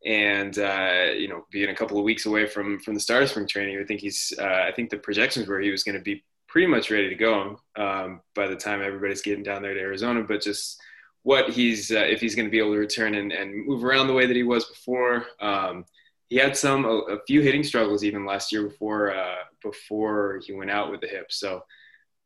and 0.05 0.57
uh, 0.59 1.13
you 1.17 1.29
know, 1.29 1.47
being 1.51 1.71
a 1.71 1.75
couple 1.75 1.99
of 1.99 2.05
weeks 2.05 2.27
away 2.27 2.47
from 2.47 2.79
from 2.79 2.95
the 2.95 3.01
start 3.01 3.25
of 3.25 3.29
spring 3.29 3.49
training, 3.49 3.79
I 3.79 3.85
think 3.85 4.01
he's. 4.01 4.33
Uh, 4.39 4.45
I 4.45 4.73
think 4.75 4.91
the 4.91 4.99
projections 4.99 5.49
were 5.49 5.61
he 5.61 5.71
was 5.71 5.83
going 5.83 5.97
to 5.97 6.03
be 6.03 6.25
pretty 6.49 6.69
much 6.69 6.91
ready 6.91 7.09
to 7.09 7.15
go 7.17 7.61
um, 7.77 8.21
by 8.35 8.47
the 8.47 8.57
time 8.57 8.83
everybody's 8.83 9.23
getting 9.23 9.43
down 9.43 9.63
there 9.63 9.75
to 9.75 9.81
Arizona. 9.81 10.23
But 10.23 10.43
just 10.43 10.81
what 11.27 11.51
he's 11.51 11.91
uh, 11.91 12.07
if 12.09 12.21
he's 12.21 12.37
going 12.37 12.47
to 12.47 12.51
be 12.53 12.61
able 12.61 12.71
to 12.71 12.79
return 12.79 13.17
and, 13.17 13.33
and 13.33 13.67
move 13.67 13.83
around 13.83 14.07
the 14.07 14.13
way 14.13 14.27
that 14.27 14.37
he 14.37 14.45
was 14.45 14.65
before. 14.67 15.27
Um, 15.41 15.85
he 16.29 16.37
had 16.37 16.57
some 16.57 16.85
a, 16.85 16.89
a, 16.89 17.19
few 17.27 17.41
hitting 17.41 17.65
struggles 17.65 18.05
even 18.05 18.25
last 18.25 18.53
year 18.53 18.63
before 18.63 19.13
uh, 19.13 19.43
before 19.61 20.41
he 20.47 20.53
went 20.53 20.71
out 20.71 20.93
with 20.93 21.01
the 21.01 21.09
hip. 21.09 21.33
So 21.33 21.65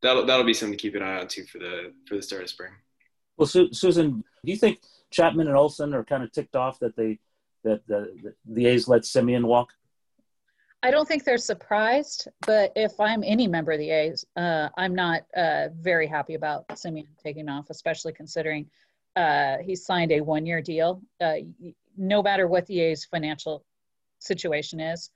that'll 0.03 0.27
that'll 0.27 0.45
be 0.45 0.53
something 0.53 0.77
to 0.77 0.83
keep 0.83 0.95
an 0.97 1.03
eye 1.03 1.19
on 1.19 1.29
too 1.29 1.45
for 1.45 1.57
the 1.57 1.95
for 2.07 2.17
the 2.17 2.21
start 2.23 2.43
of 2.43 2.51
spring. 2.51 2.73
Well, 3.39 3.47
Su- 3.47 3.73
Susan, 3.73 4.23
do 4.45 4.53
you 4.53 4.59
think 4.59 4.81
Chapman 5.11 5.49
and 5.49 5.57
Olson 5.57 5.95
are 5.95 6.05
kind 6.05 6.23
of 6.23 6.31
ticked 6.31 6.55
off 6.55 6.79
that 6.81 6.95
they 6.95 7.21
that 7.65 7.87
the 7.87 8.15
the 8.23 8.35
the 8.45 8.67
A's 8.67 8.87
let 8.87 9.05
Semien 9.05 9.45
walk? 9.45 9.73
I 10.83 10.91
don't 10.91 11.09
think 11.09 11.25
they're 11.25 11.39
surprised, 11.39 12.29
but 12.47 12.73
if 12.77 13.01
I'm 13.01 13.25
any 13.25 13.47
member 13.47 13.73
of 13.73 13.79
the 13.79 13.91
A's, 13.91 14.27
uh, 14.37 14.69
I'm 14.77 14.95
not 14.95 15.23
uh, 15.35 15.69
very 15.75 16.07
happy 16.07 16.35
about 16.35 16.69
Semien 16.69 17.07
taking 17.23 17.49
off, 17.49 17.71
especially 17.71 18.13
considering 18.13 18.69
uh, 19.21 19.59
he 19.59 19.77
signed 19.77 20.13
a 20.13 20.21
one-year 20.21 20.63
deal. 20.63 21.03
Uh, 21.21 21.37
no 21.97 22.23
matter 22.23 22.47
what 22.49 22.67
the 22.67 22.81
A's 22.81 23.05
financial 23.05 23.65
situation 24.19 24.81
is, 24.81 25.11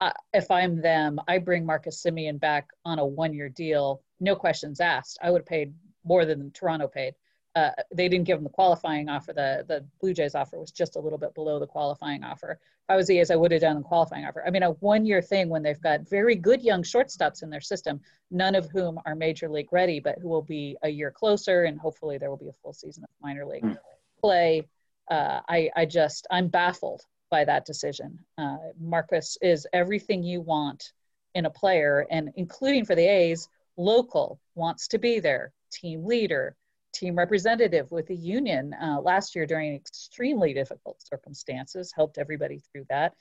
uh, 0.00 0.12
if 0.34 0.50
I'm 0.50 0.82
them, 0.82 1.18
I 1.26 1.38
bring 1.38 1.64
Marcus 1.64 2.02
Semien 2.02 2.38
back 2.38 2.68
on 2.84 2.98
a 2.98 3.06
one-year 3.06 3.48
deal, 3.48 4.02
no 4.20 4.36
questions 4.36 4.80
asked. 4.80 5.18
I 5.22 5.30
would 5.30 5.40
have 5.40 5.46
paid 5.46 5.72
more 6.04 6.26
than 6.26 6.50
Toronto 6.50 6.86
paid 6.86 7.14
uh, 7.56 7.70
they 7.90 8.06
didn't 8.06 8.26
give 8.26 8.36
him 8.36 8.44
the 8.44 8.50
qualifying 8.50 9.08
offer. 9.08 9.32
The 9.32 9.64
the 9.66 9.82
Blue 9.98 10.12
Jays 10.12 10.34
offer 10.34 10.60
was 10.60 10.70
just 10.70 10.96
a 10.96 11.00
little 11.00 11.18
bit 11.18 11.34
below 11.34 11.58
the 11.58 11.66
qualifying 11.66 12.22
offer. 12.22 12.60
If 12.60 12.90
I 12.90 12.96
was 12.96 13.06
the 13.06 13.18
A's, 13.18 13.30
I 13.30 13.36
would 13.36 13.50
have 13.50 13.62
done 13.62 13.76
the 13.76 13.82
qualifying 13.82 14.26
offer. 14.26 14.44
I 14.46 14.50
mean, 14.50 14.62
a 14.62 14.72
one 14.72 15.06
year 15.06 15.22
thing 15.22 15.48
when 15.48 15.62
they've 15.62 15.80
got 15.80 16.06
very 16.06 16.34
good 16.36 16.62
young 16.62 16.82
shortstops 16.82 17.42
in 17.42 17.48
their 17.48 17.62
system, 17.62 17.98
none 18.30 18.54
of 18.54 18.68
whom 18.70 19.00
are 19.06 19.14
major 19.14 19.48
league 19.48 19.72
ready, 19.72 20.00
but 20.00 20.18
who 20.18 20.28
will 20.28 20.42
be 20.42 20.76
a 20.82 20.90
year 20.90 21.10
closer, 21.10 21.64
and 21.64 21.80
hopefully 21.80 22.18
there 22.18 22.28
will 22.28 22.36
be 22.36 22.48
a 22.48 22.52
full 22.52 22.74
season 22.74 23.04
of 23.04 23.10
minor 23.22 23.46
league 23.46 23.64
mm. 23.64 23.78
play. 24.20 24.68
Uh, 25.10 25.40
I 25.48 25.70
I 25.74 25.86
just 25.86 26.26
I'm 26.30 26.48
baffled 26.48 27.00
by 27.30 27.42
that 27.46 27.64
decision. 27.64 28.18
Uh, 28.36 28.58
Marcus 28.78 29.38
is 29.40 29.66
everything 29.72 30.22
you 30.22 30.42
want 30.42 30.92
in 31.34 31.46
a 31.46 31.50
player, 31.50 32.06
and 32.10 32.30
including 32.36 32.84
for 32.84 32.94
the 32.94 33.06
A's, 33.06 33.48
local 33.78 34.40
wants 34.54 34.88
to 34.88 34.98
be 34.98 35.20
there, 35.20 35.52
team 35.72 36.04
leader 36.04 36.54
team 36.98 37.16
representative 37.16 37.90
with 37.90 38.06
the 38.06 38.16
union 38.16 38.74
uh, 38.74 39.00
last 39.00 39.34
year 39.34 39.46
during 39.46 39.74
extremely 39.74 40.54
difficult 40.54 41.02
circumstances, 41.02 41.92
helped 41.94 42.18
everybody 42.18 42.60
through 42.72 42.86
that. 42.88 43.14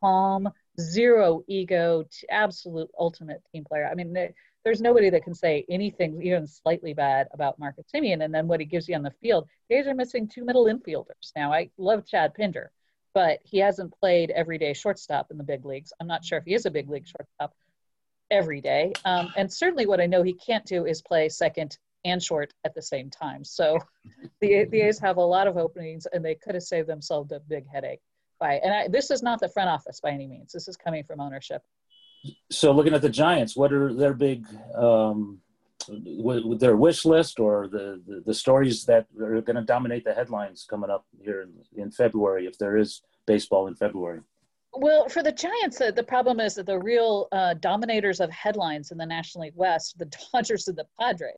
Calm, 0.00 0.48
zero 0.80 1.42
ego, 1.46 2.04
absolute 2.30 2.90
ultimate 2.98 3.42
team 3.52 3.64
player. 3.64 3.88
I 3.90 3.94
mean, 3.94 4.14
there's 4.64 4.80
nobody 4.80 5.10
that 5.10 5.24
can 5.24 5.34
say 5.34 5.64
anything 5.68 6.20
even 6.22 6.46
slightly 6.46 6.94
bad 6.94 7.28
about 7.32 7.58
Marcus 7.58 7.86
Semien. 7.94 8.24
And 8.24 8.34
then 8.34 8.48
what 8.48 8.60
he 8.60 8.66
gives 8.66 8.88
you 8.88 8.94
on 8.94 9.02
the 9.02 9.10
field, 9.22 9.48
A's 9.70 9.86
are 9.86 9.94
missing 9.94 10.26
two 10.28 10.44
middle 10.44 10.64
infielders. 10.64 11.32
Now, 11.36 11.52
I 11.52 11.70
love 11.78 12.06
Chad 12.06 12.34
Pinder, 12.34 12.70
but 13.12 13.40
he 13.44 13.58
hasn't 13.58 13.98
played 13.98 14.30
everyday 14.30 14.72
shortstop 14.72 15.30
in 15.30 15.38
the 15.38 15.44
big 15.44 15.64
leagues. 15.64 15.92
I'm 16.00 16.06
not 16.06 16.24
sure 16.24 16.38
if 16.38 16.44
he 16.44 16.54
is 16.54 16.66
a 16.66 16.70
big 16.70 16.88
league 16.88 17.06
shortstop 17.06 17.54
every 18.30 18.60
day. 18.60 18.92
Um, 19.04 19.32
and 19.36 19.52
certainly 19.52 19.86
what 19.86 20.00
I 20.00 20.06
know 20.06 20.22
he 20.22 20.32
can't 20.34 20.64
do 20.64 20.86
is 20.86 21.02
play 21.02 21.28
second 21.28 21.78
and 22.04 22.22
short 22.22 22.52
at 22.64 22.74
the 22.74 22.82
same 22.82 23.10
time. 23.10 23.44
So 23.44 23.78
the, 24.40 24.64
the 24.70 24.82
A's 24.82 24.98
have 25.00 25.16
a 25.16 25.22
lot 25.22 25.46
of 25.46 25.56
openings 25.56 26.06
and 26.12 26.24
they 26.24 26.34
could 26.34 26.54
have 26.54 26.62
saved 26.62 26.88
themselves 26.88 27.32
a 27.32 27.40
big 27.40 27.66
headache 27.66 28.00
by, 28.38 28.54
and 28.64 28.74
I, 28.74 28.88
this 28.88 29.10
is 29.10 29.22
not 29.22 29.40
the 29.40 29.48
front 29.48 29.70
office 29.70 30.00
by 30.00 30.10
any 30.10 30.26
means. 30.26 30.52
This 30.52 30.68
is 30.68 30.76
coming 30.76 31.04
from 31.04 31.20
ownership. 31.20 31.62
So 32.50 32.72
looking 32.72 32.94
at 32.94 33.02
the 33.02 33.08
Giants, 33.08 33.56
what 33.56 33.72
are 33.72 33.92
their 33.92 34.14
big, 34.14 34.46
um, 34.74 35.40
their 36.58 36.76
wish 36.76 37.04
list 37.04 37.38
or 37.38 37.68
the, 37.68 38.00
the, 38.06 38.22
the 38.24 38.34
stories 38.34 38.84
that 38.86 39.06
are 39.20 39.40
going 39.42 39.56
to 39.56 39.62
dominate 39.62 40.04
the 40.04 40.14
headlines 40.14 40.66
coming 40.68 40.90
up 40.90 41.04
here 41.22 41.42
in, 41.42 41.82
in 41.82 41.90
February, 41.90 42.46
if 42.46 42.56
there 42.58 42.76
is 42.76 43.02
baseball 43.26 43.66
in 43.66 43.74
February? 43.74 44.20
Well, 44.76 45.08
for 45.08 45.22
the 45.22 45.30
Giants, 45.32 45.78
the, 45.78 45.92
the 45.92 46.02
problem 46.02 46.40
is 46.40 46.54
that 46.54 46.66
the 46.66 46.78
real 46.78 47.28
uh, 47.32 47.54
dominators 47.54 48.20
of 48.20 48.30
headlines 48.30 48.90
in 48.90 48.98
the 48.98 49.06
National 49.06 49.44
League 49.44 49.54
West, 49.54 49.98
the 49.98 50.10
Dodgers 50.32 50.66
and 50.66 50.76
the 50.76 50.86
Padres, 50.98 51.36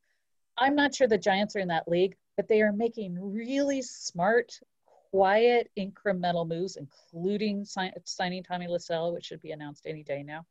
I'm 0.58 0.74
not 0.74 0.94
sure 0.94 1.06
the 1.06 1.18
Giants 1.18 1.56
are 1.56 1.60
in 1.60 1.68
that 1.68 1.88
league, 1.88 2.16
but 2.36 2.48
they 2.48 2.62
are 2.62 2.72
making 2.72 3.18
really 3.20 3.82
smart, 3.82 4.58
quiet, 5.10 5.70
incremental 5.78 6.48
moves, 6.48 6.76
including 6.76 7.64
sign, 7.64 7.92
signing 8.04 8.42
Tommy 8.42 8.66
La 8.66 8.78
Stella, 8.78 9.12
which 9.12 9.26
should 9.26 9.42
be 9.42 9.52
announced 9.52 9.86
any 9.86 10.02
day 10.02 10.22
now. 10.22 10.46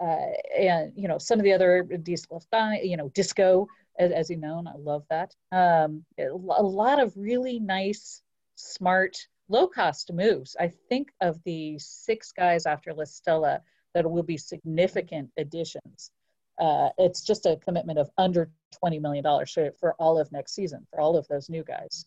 Uh, 0.00 0.32
and 0.56 0.92
you 0.94 1.08
know 1.08 1.18
some 1.18 1.40
of 1.40 1.44
the 1.44 1.52
other 1.52 1.84
you 1.90 2.96
know 2.96 3.08
disco 3.08 3.66
as, 3.98 4.12
as 4.12 4.30
you 4.30 4.36
know 4.36 4.62
i 4.68 4.76
love 4.78 5.04
that. 5.10 5.34
Um, 5.50 6.04
a 6.18 6.62
lot 6.62 7.02
of 7.02 7.12
really 7.16 7.58
nice 7.58 8.22
smart 8.54 9.16
low 9.48 9.66
cost 9.66 10.12
moves. 10.12 10.56
I 10.60 10.68
think 10.88 11.08
of 11.20 11.42
the 11.44 11.78
six 11.78 12.32
guys 12.32 12.66
after 12.66 12.92
La 12.94 13.04
Stella 13.04 13.60
that 13.94 14.08
will 14.08 14.22
be 14.22 14.36
significant 14.36 15.30
additions 15.36 16.12
uh, 16.58 16.88
it's 16.98 17.22
just 17.22 17.46
a 17.46 17.56
commitment 17.56 17.98
of 17.98 18.10
under 18.18 18.50
$20 18.82 19.00
million 19.00 19.24
for, 19.46 19.70
for 19.78 19.94
all 19.94 20.18
of 20.18 20.30
next 20.32 20.54
season, 20.54 20.86
for 20.90 21.00
all 21.00 21.16
of 21.16 21.26
those 21.28 21.48
new 21.48 21.62
guys. 21.62 22.06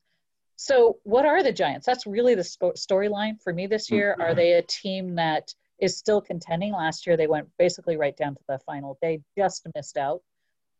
So, 0.58 1.00
what 1.04 1.26
are 1.26 1.42
the 1.42 1.52
Giants? 1.52 1.86
That's 1.86 2.06
really 2.06 2.36
the 2.36 2.44
storyline 2.44 3.42
for 3.42 3.52
me 3.52 3.66
this 3.66 3.90
year. 3.90 4.14
Mm-hmm. 4.14 4.22
Are 4.22 4.36
they 4.36 4.54
a 4.54 4.62
team 4.62 5.16
that 5.16 5.54
is 5.80 5.98
still 5.98 6.22
contending? 6.22 6.74
Last 6.74 7.08
year, 7.08 7.18
they 7.18 7.26
went 7.28 7.48
basically 7.58 7.98
right 7.98 8.16
down 8.16 8.36
to 8.36 8.42
the 8.48 8.60
final. 8.60 8.98
They 9.02 9.22
just 9.36 9.68
missed 9.74 9.98
out. 9.98 10.22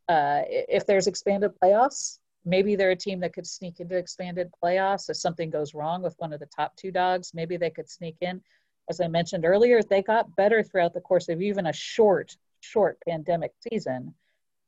Uh, 0.08 0.42
if 0.46 0.86
there's 0.86 1.08
expanded 1.08 1.52
playoffs, 1.60 2.18
maybe 2.44 2.76
they're 2.76 2.90
a 2.90 2.96
team 2.96 3.18
that 3.20 3.32
could 3.32 3.46
sneak 3.46 3.80
into 3.80 3.96
expanded 3.96 4.50
playoffs. 4.62 5.10
If 5.10 5.16
something 5.16 5.50
goes 5.50 5.74
wrong 5.74 6.02
with 6.02 6.14
one 6.18 6.32
of 6.32 6.40
the 6.40 6.46
top 6.46 6.76
two 6.76 6.92
dogs, 6.92 7.32
maybe 7.34 7.56
they 7.56 7.70
could 7.70 7.88
sneak 7.88 8.16
in. 8.20 8.40
As 8.88 9.00
I 9.00 9.08
mentioned 9.08 9.44
earlier, 9.44 9.82
they 9.82 10.02
got 10.02 10.36
better 10.36 10.62
throughout 10.62 10.94
the 10.94 11.00
course 11.00 11.28
of 11.28 11.40
even 11.40 11.66
a 11.66 11.72
short 11.72 12.36
short 12.62 12.98
pandemic 13.06 13.52
season. 13.70 14.14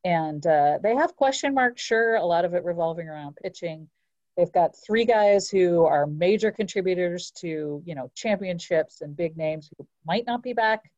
And 0.03 0.45
uh, 0.45 0.77
they 0.83 0.95
have 0.95 1.15
question 1.15 1.53
marks, 1.53 1.81
sure, 1.81 2.15
a 2.15 2.25
lot 2.25 2.45
of 2.45 2.53
it 2.53 2.63
revolving 2.63 3.09
around 3.09 3.37
pitching. 3.41 3.89
They've 4.37 4.51
got 4.51 4.75
three 4.75 5.05
guys 5.05 5.49
who 5.49 5.85
are 5.85 6.05
major 6.05 6.51
contributors 6.51 7.31
to, 7.37 7.81
you 7.85 7.95
know, 7.95 8.11
championships 8.15 9.01
and 9.01 9.15
big 9.15 9.37
names 9.37 9.69
who 9.77 9.87
might 10.05 10.25
not 10.27 10.43
be 10.43 10.53
back 10.53 10.91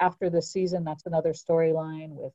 after 0.00 0.28
the 0.28 0.42
season. 0.42 0.84
That's 0.84 1.06
another 1.06 1.32
storyline 1.32 2.10
with 2.10 2.32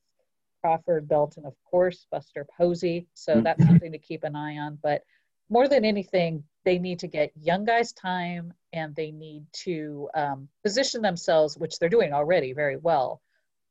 Crawford, 0.62 1.08
Belton, 1.08 1.46
of 1.46 1.54
course, 1.70 2.08
Buster 2.10 2.48
Posey. 2.58 3.08
So 3.14 3.34
mm-hmm. 3.34 3.44
that's 3.44 3.66
something 3.66 3.92
to 3.92 4.00
keep 4.00 4.24
an 4.24 4.36
eye 4.36 4.58
on. 4.58 4.80
But 4.82 5.04
more 5.50 5.68
than 5.68 5.86
anything, 5.86 6.44
they 6.64 6.80
need 6.80 7.00
to 7.00 7.08
get 7.08 7.32
young 7.40 7.66
guys 7.66 7.94
time 7.94 8.54
and 8.74 8.96
they 8.96 9.12
need 9.12 9.46
to 9.54 10.10
um, 10.16 10.48
position 10.64 11.02
themselves, 11.02 11.58
which 11.58 11.78
they're 11.78 11.90
doing 11.90 12.14
already 12.14 12.54
very 12.54 12.78
well, 12.78 13.22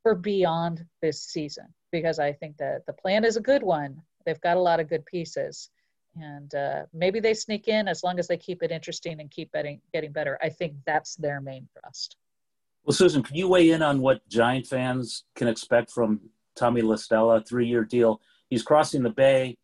for 0.05 0.13
beyond 0.13 0.85
this 1.01 1.23
season 1.23 1.65
because 1.91 2.19
I 2.19 2.31
think 2.31 2.57
that 2.57 2.85
the 2.85 2.93
plan 2.93 3.25
is 3.25 3.37
a 3.37 3.41
good 3.41 3.63
one. 3.63 3.99
They've 4.23 4.39
got 4.39 4.55
a 4.55 4.59
lot 4.59 4.79
of 4.79 4.87
good 4.87 5.03
pieces. 5.07 5.71
And 6.21 6.53
uh, 6.53 6.83
maybe 6.93 7.19
they 7.19 7.33
sneak 7.33 7.67
in 7.67 7.87
as 7.87 8.03
long 8.03 8.19
as 8.19 8.27
they 8.27 8.37
keep 8.37 8.61
it 8.61 8.69
interesting 8.69 9.19
and 9.19 9.31
keep 9.31 9.51
getting, 9.51 9.81
getting 9.93 10.11
better. 10.11 10.37
I 10.43 10.49
think 10.49 10.75
that's 10.85 11.15
their 11.15 11.41
main 11.41 11.67
thrust. 11.73 12.17
Well, 12.83 12.93
Susan, 12.93 13.23
can 13.23 13.35
you 13.35 13.47
weigh 13.47 13.71
in 13.71 13.81
on 13.81 13.99
what 13.99 14.21
Giant 14.29 14.67
fans 14.67 15.23
can 15.35 15.47
expect 15.47 15.89
from 15.89 16.19
Tommy 16.55 16.83
La 16.83 16.97
Stella, 16.97 17.41
three-year 17.41 17.83
deal? 17.83 18.21
He's 18.47 18.61
crossing 18.61 19.01
the 19.01 19.09
bay, 19.09 19.57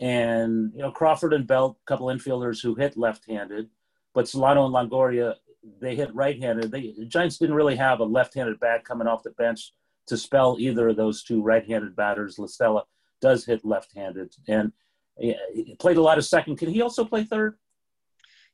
and 0.00 0.72
you 0.72 0.80
know 0.80 0.92
Crawford 0.92 1.34
and 1.34 1.46
Belt, 1.46 1.76
a 1.82 1.86
couple 1.86 2.06
infielders 2.06 2.62
who 2.62 2.74
hit 2.74 2.96
left-handed, 2.96 3.68
but 4.14 4.26
Solano 4.28 4.64
and 4.64 4.74
Longoria 4.74 5.34
they 5.80 5.94
hit 5.94 6.14
right-handed. 6.14 6.70
They, 6.70 6.94
the 6.96 7.06
Giants 7.06 7.38
didn't 7.38 7.56
really 7.56 7.76
have 7.76 8.00
a 8.00 8.04
left-handed 8.04 8.60
bat 8.60 8.84
coming 8.84 9.08
off 9.08 9.22
the 9.22 9.30
bench 9.30 9.72
to 10.06 10.16
spell 10.16 10.56
either 10.58 10.88
of 10.88 10.96
those 10.96 11.22
two 11.22 11.42
right-handed 11.42 11.96
batters. 11.96 12.38
La 12.38 12.46
Stella 12.46 12.84
does 13.20 13.44
hit 13.44 13.64
left-handed, 13.64 14.34
and 14.48 14.72
he 15.16 15.76
played 15.78 15.96
a 15.96 16.02
lot 16.02 16.18
of 16.18 16.24
second. 16.24 16.56
Can 16.56 16.68
he 16.68 16.82
also 16.82 17.04
play 17.04 17.24
third? 17.24 17.56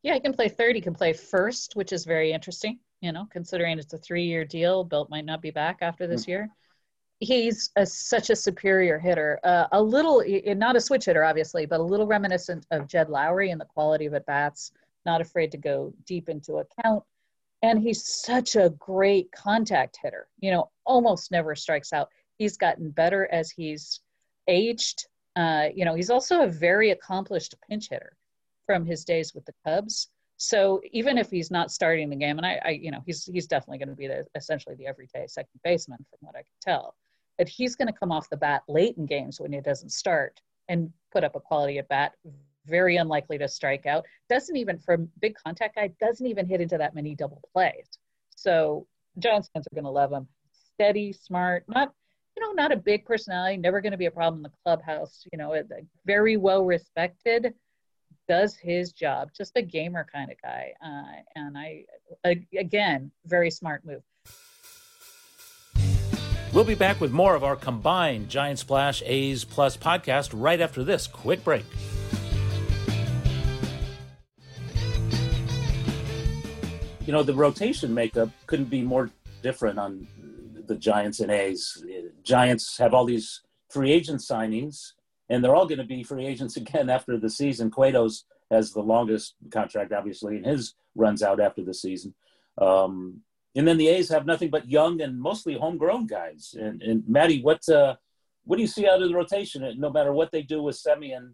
Yeah, 0.02 0.14
he 0.14 0.20
can 0.20 0.32
play 0.32 0.48
third. 0.48 0.76
He 0.76 0.80
can 0.80 0.94
play 0.94 1.12
first, 1.12 1.74
which 1.74 1.92
is 1.92 2.04
very 2.04 2.32
interesting. 2.32 2.78
You 3.00 3.12
know, 3.12 3.26
considering 3.30 3.78
it's 3.78 3.92
a 3.92 3.98
three-year 3.98 4.44
deal, 4.44 4.84
Belt 4.84 5.10
might 5.10 5.24
not 5.24 5.42
be 5.42 5.50
back 5.50 5.78
after 5.80 6.06
this 6.06 6.22
mm-hmm. 6.22 6.30
year. 6.30 6.48
He's 7.18 7.70
a, 7.76 7.84
such 7.84 8.30
a 8.30 8.36
superior 8.36 8.98
hitter. 8.98 9.40
Uh, 9.44 9.66
a 9.72 9.82
little, 9.82 10.22
not 10.56 10.76
a 10.76 10.80
switch 10.80 11.06
hitter, 11.06 11.24
obviously, 11.24 11.66
but 11.66 11.80
a 11.80 11.82
little 11.82 12.06
reminiscent 12.06 12.66
of 12.70 12.88
Jed 12.88 13.08
Lowrie 13.08 13.50
in 13.50 13.58
the 13.58 13.64
quality 13.64 14.06
of 14.06 14.14
at 14.14 14.24
bats 14.24 14.72
not 15.06 15.20
afraid 15.20 15.50
to 15.52 15.58
go 15.58 15.92
deep 16.06 16.28
into 16.28 16.56
a 16.56 16.64
count. 16.82 17.02
And 17.62 17.78
he's 17.78 18.04
such 18.04 18.56
a 18.56 18.70
great 18.78 19.30
contact 19.32 19.98
hitter, 20.02 20.28
you 20.40 20.50
know, 20.50 20.70
almost 20.86 21.30
never 21.30 21.54
strikes 21.54 21.92
out. 21.92 22.08
He's 22.38 22.56
gotten 22.56 22.90
better 22.90 23.28
as 23.30 23.50
he's 23.50 24.00
aged. 24.48 25.06
Uh, 25.36 25.68
you 25.74 25.84
know, 25.84 25.94
he's 25.94 26.10
also 26.10 26.42
a 26.42 26.48
very 26.48 26.90
accomplished 26.90 27.54
pinch 27.68 27.88
hitter 27.90 28.16
from 28.66 28.86
his 28.86 29.04
days 29.04 29.34
with 29.34 29.44
the 29.44 29.52
Cubs. 29.64 30.08
So 30.38 30.80
even 30.90 31.18
if 31.18 31.30
he's 31.30 31.50
not 31.50 31.70
starting 31.70 32.08
the 32.08 32.16
game, 32.16 32.38
and 32.38 32.46
I, 32.46 32.60
I 32.64 32.70
you 32.70 32.90
know, 32.90 33.02
he's 33.04 33.26
he's 33.26 33.46
definitely 33.46 33.76
going 33.78 33.90
to 33.90 33.94
be 33.94 34.06
the, 34.06 34.26
essentially 34.34 34.74
the 34.74 34.86
everyday 34.86 35.26
second 35.26 35.60
baseman 35.62 35.98
from 36.08 36.18
what 36.20 36.34
I 36.34 36.38
can 36.38 36.54
tell. 36.62 36.94
but 37.36 37.48
he's 37.48 37.74
going 37.76 37.88
to 37.88 37.98
come 37.98 38.12
off 38.12 38.30
the 38.30 38.36
bat 38.36 38.62
late 38.68 38.96
in 38.96 39.06
games 39.06 39.40
when 39.40 39.52
he 39.52 39.60
doesn't 39.60 39.90
start 39.90 40.40
and 40.68 40.92
put 41.10 41.24
up 41.24 41.36
a 41.36 41.40
quality 41.40 41.78
at 41.78 41.88
bat. 41.88 42.14
Very 42.66 42.96
unlikely 42.96 43.38
to 43.38 43.48
strike 43.48 43.86
out. 43.86 44.04
Doesn't 44.28 44.56
even, 44.56 44.78
for 44.78 44.94
a 44.94 44.98
big 44.98 45.34
contact 45.34 45.76
guy, 45.76 45.92
doesn't 46.00 46.26
even 46.26 46.46
hit 46.46 46.60
into 46.60 46.78
that 46.78 46.94
many 46.94 47.14
double 47.14 47.42
plays. 47.52 47.86
So 48.36 48.86
fans 49.22 49.48
are 49.54 49.74
going 49.74 49.84
to 49.84 49.90
love 49.90 50.12
him. 50.12 50.26
Steady, 50.74 51.12
smart, 51.12 51.64
not 51.68 51.92
you 52.36 52.46
know, 52.46 52.52
not 52.52 52.72
a 52.72 52.76
big 52.76 53.04
personality, 53.04 53.56
never 53.56 53.80
going 53.80 53.92
to 53.92 53.98
be 53.98 54.06
a 54.06 54.10
problem 54.10 54.38
in 54.38 54.42
the 54.42 54.52
clubhouse. 54.64 55.24
You 55.32 55.38
know, 55.38 55.54
very 56.06 56.36
well 56.36 56.64
respected, 56.64 57.54
does 58.28 58.56
his 58.56 58.92
job, 58.92 59.30
just 59.36 59.56
a 59.56 59.62
gamer 59.62 60.06
kind 60.10 60.30
of 60.30 60.40
guy. 60.40 60.72
Uh, 60.84 61.22
and 61.34 61.58
I, 61.58 61.84
again, 62.56 63.10
very 63.26 63.50
smart 63.50 63.84
move. 63.84 64.02
We'll 66.52 66.64
be 66.64 66.74
back 66.74 67.00
with 67.00 67.12
more 67.12 67.36
of 67.36 67.44
our 67.44 67.54
combined 67.54 68.28
Giant 68.28 68.58
Splash 68.58 69.02
A's 69.06 69.44
Plus 69.44 69.76
podcast 69.76 70.30
right 70.32 70.60
after 70.60 70.82
this 70.82 71.06
quick 71.06 71.44
break. 71.44 71.64
You 77.10 77.16
know, 77.16 77.24
the 77.24 77.34
rotation 77.34 77.92
makeup 77.92 78.30
couldn't 78.46 78.70
be 78.70 78.82
more 78.82 79.10
different 79.42 79.80
on 79.80 80.06
the 80.68 80.76
Giants 80.76 81.18
and 81.18 81.28
A's. 81.28 81.84
Giants 82.22 82.78
have 82.78 82.94
all 82.94 83.04
these 83.04 83.40
free 83.68 83.90
agent 83.90 84.20
signings, 84.20 84.92
and 85.28 85.42
they're 85.42 85.56
all 85.56 85.66
going 85.66 85.78
to 85.78 85.84
be 85.84 86.04
free 86.04 86.24
agents 86.24 86.56
again 86.62 86.88
after 86.88 87.18
the 87.18 87.28
season. 87.28 87.68
Cueto's 87.68 88.26
has 88.48 88.72
the 88.72 88.80
longest 88.80 89.34
contract, 89.50 89.92
obviously, 89.92 90.36
and 90.36 90.46
his 90.46 90.74
runs 90.94 91.20
out 91.20 91.40
after 91.40 91.64
the 91.64 91.74
season. 91.74 92.14
Um, 92.58 93.22
and 93.56 93.66
then 93.66 93.76
the 93.76 93.88
A's 93.88 94.08
have 94.10 94.24
nothing 94.24 94.50
but 94.50 94.70
young 94.70 95.00
and 95.00 95.20
mostly 95.20 95.54
homegrown 95.54 96.06
guys. 96.06 96.54
And, 96.56 96.80
and 96.80 97.02
Maddie, 97.08 97.42
what 97.42 97.68
uh, 97.68 97.96
what 98.44 98.54
do 98.54 98.62
you 98.62 98.68
see 98.68 98.86
out 98.86 99.02
of 99.02 99.08
the 99.08 99.16
rotation? 99.16 99.68
No 99.80 99.90
matter 99.90 100.12
what 100.12 100.30
they 100.30 100.42
do 100.42 100.62
with 100.62 100.80
Semien, 100.80 101.32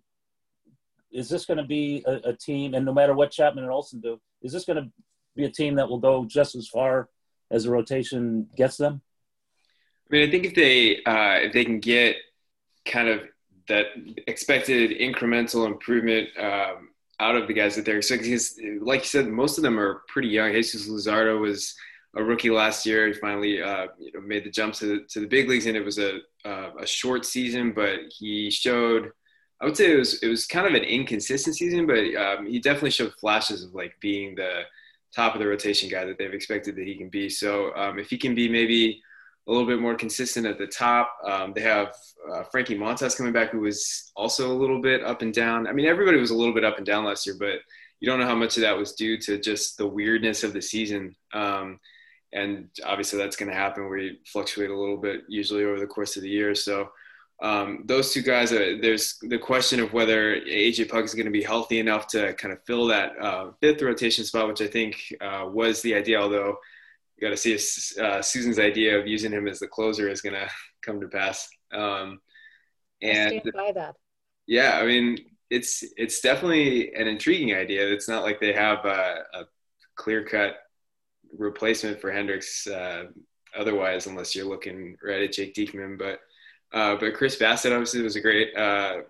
is 1.13 1.29
this 1.29 1.45
going 1.45 1.59
to 1.59 1.65
be 1.65 2.03
a, 2.07 2.31
a, 2.31 2.33
team? 2.33 2.73
And 2.73 2.87
no 2.87 2.95
matter 2.95 3.15
what 3.15 3.31
Chapman 3.31 3.65
and 3.65 3.71
Olson 3.71 4.01
do, 4.01 4.19
is 4.41 4.53
this 4.53 4.65
going 4.65 4.83
to 4.83 4.91
be 5.37 5.45
a 5.45 5.51
team 5.51 5.77
that 5.77 5.89
will 5.89 5.99
go 5.99 6.25
just 6.25 6.55
as 6.55 6.69
far 6.69 7.09
as 7.51 7.65
the 7.65 7.71
rotation 7.71 8.49
gets 8.57 8.77
them? 8.77 9.03
I 10.11 10.15
mean, 10.15 10.29
I 10.29 10.31
think 10.31 10.45
if 10.45 10.55
they 10.55 11.03
uh, 11.05 11.47
if 11.47 11.53
they 11.53 11.65
can 11.65 11.81
get 11.81 12.17
kind 12.85 13.09
of 13.09 13.23
that 13.69 13.87
expected 14.29 14.99
incremental 14.99 15.67
improvement 15.67 16.29
um, 16.39 16.91
out 17.19 17.35
of 17.35 17.49
the 17.49 17.55
guys 17.55 17.75
that 17.77 17.85
they're 17.85 18.03
so 18.03 18.17
because 18.17 18.59
like 18.81 19.01
you 19.01 19.07
said, 19.07 19.27
most 19.27 19.59
of 19.59 19.63
them 19.63 19.79
are 19.79 20.03
pretty 20.09 20.29
young. 20.29 20.53
Jesus 20.53 20.89
Luzardo 20.89 21.41
was 21.41 21.75
a 22.15 22.23
rookie 22.23 22.51
last 22.51 22.87
year. 22.87 23.09
He 23.09 23.15
finally 23.15 23.61
uh, 23.61 23.89
you 23.99 24.13
know, 24.13 24.21
made 24.21 24.45
the 24.45 24.51
jump 24.51 24.75
to 24.75 24.87
the, 24.87 25.05
to 25.11 25.21
the 25.21 25.27
big 25.27 25.49
leagues, 25.49 25.67
and 25.67 25.77
it 25.77 25.85
was 25.85 25.99
a 25.99 26.21
uh, 26.45 26.71
a 26.79 26.87
short 26.87 27.25
season, 27.25 27.73
but 27.73 27.99
he 28.17 28.51
showed. 28.51 29.11
I 29.59 29.65
would 29.65 29.77
say 29.77 29.93
it 29.93 29.99
was 29.99 30.23
it 30.23 30.29
was 30.29 30.47
kind 30.47 30.67
of 30.67 30.75
an 30.75 30.85
inconsistent 30.85 31.57
season, 31.57 31.87
but 31.87 32.15
um, 32.15 32.47
he 32.47 32.61
definitely 32.61 32.91
showed 32.91 33.15
flashes 33.15 33.65
of 33.65 33.75
like 33.75 33.95
being 34.01 34.35
the 34.35 34.63
top 35.17 35.35
of 35.35 35.41
the 35.41 35.47
rotation 35.47 35.89
guy 35.89 36.05
that 36.05 36.19
they've 36.19 36.35
expected 36.35 36.77
that 36.77 36.87
he 36.87 36.97
can 36.97 37.09
be. 37.09 37.29
So 37.31 37.75
um, 37.75 37.99
if 37.99 38.11
he 38.11 38.19
can 38.19 38.35
be 38.35 38.49
maybe 38.49 39.03
a 39.49 39.51
little 39.51 39.67
bit 39.67 39.81
more 39.81 39.95
consistent 39.95 40.47
at 40.47 40.59
the 40.59 40.67
top, 40.67 41.17
um, 41.25 41.53
they 41.55 41.63
have 41.63 41.95
uh, 42.31 42.43
Frankie 42.45 42.77
Montas 42.77 43.17
coming 43.17 43.33
back, 43.33 43.51
who 43.51 43.61
was 43.61 44.13
also 44.15 44.53
a 44.53 44.59
little 44.61 44.83
bit 44.83 45.03
up 45.03 45.23
and 45.23 45.33
down. 45.33 45.67
I 45.67 45.73
mean, 45.73 45.87
everybody 45.87 46.19
was 46.19 46.31
a 46.31 46.37
little 46.37 46.53
bit 46.53 46.65
up 46.65 46.77
and 46.77 46.85
down 46.85 47.05
last 47.05 47.27
year, 47.27 47.37
but 47.39 47.61
you 48.01 48.07
don't 48.07 48.21
know 48.21 48.27
how 48.27 48.35
much 48.35 48.59
of 48.59 48.61
that 48.61 48.77
was 48.77 48.93
due 48.93 49.17
to 49.23 49.39
just 49.39 49.79
the 49.79 49.87
weirdness 49.87 50.45
of 50.45 50.53
the 50.53 50.61
season. 50.61 51.17
Um, 51.33 51.81
and 52.33 52.69
obviously 52.85 53.19
that's 53.19 53.37
going 53.37 53.51
to 53.51 53.57
happen 53.57 53.89
you 53.99 54.17
fluctuate 54.27 54.71
a 54.71 54.79
little 54.79 54.99
bit 54.99 55.23
usually 55.29 55.65
over 55.65 55.81
the 55.81 55.87
course 55.87 56.17
of 56.17 56.23
the 56.23 56.29
year. 56.29 56.55
So 56.55 56.91
um, 57.43 57.83
those 57.85 58.13
two 58.13 58.23
guys, 58.23 58.53
uh, 58.53 58.77
there's 58.81 59.19
the 59.21 59.39
question 59.39 59.81
of 59.81 59.93
whether 59.93 60.41
AJ 60.41 60.89
Puk 60.89 61.05
is 61.05 61.15
going 61.15 61.27
to 61.27 61.33
be 61.33 61.43
healthy 61.43 61.79
enough 61.79 62.07
to 62.09 62.33
kind 62.35 62.53
of 62.53 62.63
fill 62.65 62.87
that 62.87 63.13
uh, 63.21 63.51
fifth 63.61 63.83
rotation 63.83 64.25
spot, 64.25 64.49
which 64.49 64.63
I 64.63 64.67
think 64.67 64.97
uh, 65.21 65.47
was 65.47 65.83
the 65.83 65.95
idea. 65.95 66.21
Although 66.21 66.57
you 67.17 67.21
got 67.21 67.31
to 67.31 67.37
see 67.37 67.53
if 67.53 67.99
uh, 67.99 68.23
Susan's 68.23 68.59
idea 68.59 68.99
of 68.99 69.07
using 69.07 69.33
him 69.33 69.49
as 69.49 69.59
the 69.59 69.69
closer 69.69 70.09
is 70.09 70.23
going 70.23 70.35
to 70.41 70.51
come 70.83 71.01
to 71.01 71.09
pass. 71.09 71.49
Um, 71.73 72.21
and 73.03 73.43
by 73.55 73.73
that. 73.75 73.97
Yeah, 74.47 74.79
I 74.81 74.87
mean 74.87 75.19
it's 75.51 75.85
it's 75.97 76.21
definitely 76.21 76.95
an 76.95 77.07
intriguing 77.07 77.55
idea. 77.55 77.87
It's 77.89 78.09
not 78.09 78.23
like 78.23 78.41
they 78.41 78.53
have 78.53 78.85
a, 78.85 79.25
a 79.35 79.45
clear 79.95 80.25
cut 80.25 80.57
replacement 81.37 82.01
for 82.01 82.11
Hendriks 82.11 82.71
uh, 82.71 83.11
otherwise, 83.57 84.07
unless 84.07 84.35
you're 84.35 84.47
looking 84.47 84.97
right 85.05 85.23
at 85.23 85.33
Jake 85.33 85.55
Diekman. 85.55 85.99
But 85.99 86.21
uh, 86.73 86.97
but 86.97 87.15
Chris 87.15 87.37
Bassitt 87.37 87.73
obviously 87.73 88.03
was 88.03 88.17
a 88.17 88.21
great 88.21 88.57
uh, 88.57 89.03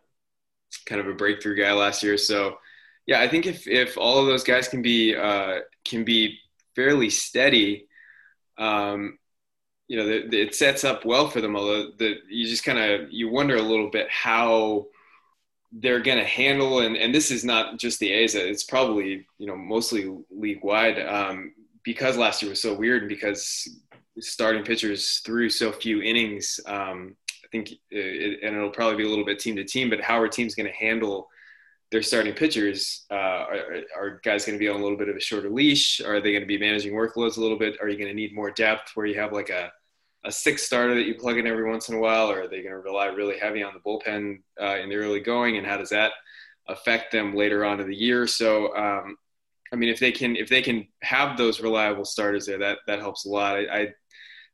kind 0.84 1.00
of 1.00 1.08
a 1.08 1.14
breakthrough 1.14 1.56
guy 1.56 1.72
last 1.72 2.02
year. 2.02 2.16
So 2.16 2.58
yeah, 3.06 3.20
I 3.20 3.28
think 3.28 3.46
if 3.46 3.66
if 3.66 3.96
all 3.96 4.18
of 4.18 4.26
those 4.26 4.44
guys 4.44 4.68
can 4.68 4.82
be 4.82 5.14
uh, 5.14 5.60
can 5.84 6.04
be 6.04 6.38
fairly 6.74 7.10
steady, 7.10 7.86
um, 8.58 9.18
you 9.88 9.96
know, 9.96 10.06
the, 10.06 10.28
the, 10.28 10.40
it 10.40 10.54
sets 10.54 10.84
up 10.84 11.04
well 11.04 11.28
for 11.28 11.40
them. 11.40 11.56
Although 11.56 11.90
the, 11.98 12.16
you 12.28 12.46
just 12.46 12.64
kind 12.64 12.78
of 12.78 13.12
you 13.12 13.28
wonder 13.30 13.56
a 13.56 13.62
little 13.62 13.90
bit 13.90 14.08
how 14.10 14.86
they're 15.72 16.00
going 16.00 16.18
to 16.18 16.24
handle 16.24 16.78
and, 16.78 16.96
and 16.96 17.14
this 17.14 17.30
is 17.30 17.44
not 17.44 17.76
just 17.76 17.98
the 17.98 18.10
A's 18.10 18.36
it's 18.36 18.62
probably 18.62 19.26
you 19.36 19.46
know 19.46 19.56
mostly 19.56 20.16
league 20.30 20.62
wide 20.62 20.98
um, 21.00 21.52
because 21.82 22.16
last 22.16 22.40
year 22.40 22.50
was 22.50 22.62
so 22.62 22.72
weird 22.72 23.02
and 23.02 23.08
because 23.08 23.68
starting 24.20 24.64
pitchers 24.64 25.20
threw 25.24 25.48
so 25.48 25.72
few 25.72 26.02
innings, 26.02 26.60
um, 26.66 27.16
I 27.46 27.48
think, 27.52 27.72
it, 27.90 28.40
and 28.42 28.56
it'll 28.56 28.70
probably 28.70 28.96
be 28.96 29.04
a 29.04 29.08
little 29.08 29.24
bit 29.24 29.38
team 29.38 29.54
to 29.56 29.64
team, 29.64 29.88
but 29.88 30.00
how 30.00 30.20
are 30.20 30.26
teams 30.26 30.56
going 30.56 30.66
to 30.66 30.72
handle 30.72 31.28
their 31.92 32.02
starting 32.02 32.34
pitchers? 32.34 33.06
Uh, 33.08 33.14
are, 33.14 33.82
are, 33.96 34.20
guys 34.24 34.44
going 34.44 34.58
to 34.58 34.62
be 34.62 34.68
on 34.68 34.80
a 34.80 34.82
little 34.82 34.98
bit 34.98 35.08
of 35.08 35.16
a 35.16 35.20
shorter 35.20 35.48
leash? 35.48 36.00
Are 36.00 36.20
they 36.20 36.32
going 36.32 36.42
to 36.42 36.46
be 36.46 36.58
managing 36.58 36.92
workloads 36.92 37.36
a 37.36 37.40
little 37.40 37.58
bit? 37.58 37.76
Are 37.80 37.88
you 37.88 37.96
going 37.96 38.08
to 38.08 38.14
need 38.14 38.34
more 38.34 38.50
depth 38.50 38.92
where 38.94 39.06
you 39.06 39.18
have 39.20 39.32
like 39.32 39.50
a, 39.50 39.70
a 40.24 40.32
sixth 40.32 40.66
starter 40.66 40.96
that 40.96 41.06
you 41.06 41.14
plug 41.14 41.38
in 41.38 41.46
every 41.46 41.70
once 41.70 41.88
in 41.88 41.94
a 41.94 42.00
while? 42.00 42.28
Or 42.28 42.42
are 42.42 42.48
they 42.48 42.62
going 42.62 42.74
to 42.74 42.80
rely 42.80 43.06
really 43.06 43.38
heavy 43.38 43.62
on 43.62 43.74
the 43.74 43.80
bullpen 43.80 44.40
uh, 44.60 44.78
in 44.78 44.88
the 44.88 44.96
early 44.96 45.20
going? 45.20 45.56
And 45.56 45.66
how 45.66 45.76
does 45.76 45.90
that 45.90 46.12
affect 46.68 47.12
them 47.12 47.36
later 47.36 47.64
on 47.64 47.80
in 47.80 47.86
the 47.86 47.94
year? 47.94 48.26
So 48.26 48.76
um, 48.76 49.16
I 49.72 49.76
mean, 49.76 49.88
if 49.88 49.98
they 49.98 50.12
can 50.12 50.36
if 50.36 50.48
they 50.48 50.62
can 50.62 50.86
have 51.02 51.36
those 51.36 51.60
reliable 51.60 52.04
starters 52.04 52.46
there, 52.46 52.58
that 52.58 52.78
that 52.86 53.00
helps 53.00 53.24
a 53.24 53.28
lot. 53.28 53.56
I, 53.56 53.60
I, 53.60 53.88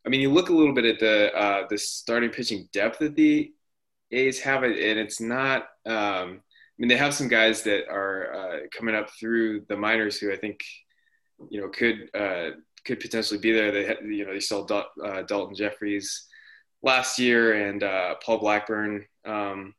I 0.04 0.08
mean, 0.08 0.20
you 0.20 0.30
look 0.30 0.48
a 0.48 0.52
little 0.52 0.74
bit 0.74 0.84
at 0.84 0.98
the 0.98 1.34
uh, 1.34 1.66
the 1.68 1.78
starting 1.78 2.30
pitching 2.30 2.68
depth 2.72 2.98
that 2.98 3.14
the 3.14 3.52
A's 4.10 4.40
have, 4.40 4.62
and 4.62 4.74
it's 4.74 5.20
not. 5.20 5.68
Um, 5.86 6.40
I 6.72 6.76
mean, 6.78 6.88
they 6.88 6.96
have 6.96 7.14
some 7.14 7.28
guys 7.28 7.62
that 7.62 7.88
are 7.88 8.34
uh, 8.34 8.58
coming 8.76 8.94
up 8.94 9.10
through 9.10 9.66
the 9.68 9.76
minors 9.76 10.18
who 10.18 10.32
I 10.32 10.36
think, 10.36 10.60
you 11.50 11.60
know, 11.60 11.68
could 11.68 12.08
uh, 12.14 12.50
could 12.84 13.00
potentially 13.00 13.38
be 13.38 13.52
there. 13.52 13.70
They, 13.70 13.96
you 14.04 14.26
know, 14.26 14.32
they 14.32 14.40
saw 14.40 14.64
Dal- 14.64 14.90
uh, 15.02 15.22
Daulton 15.22 15.56
Jefferies 15.56 16.26
last 16.82 17.18
year 17.18 17.68
and 17.68 17.82
uh, 17.82 18.16
Paul 18.24 18.38
Blackburn. 18.38 19.06
Um, 19.24 19.74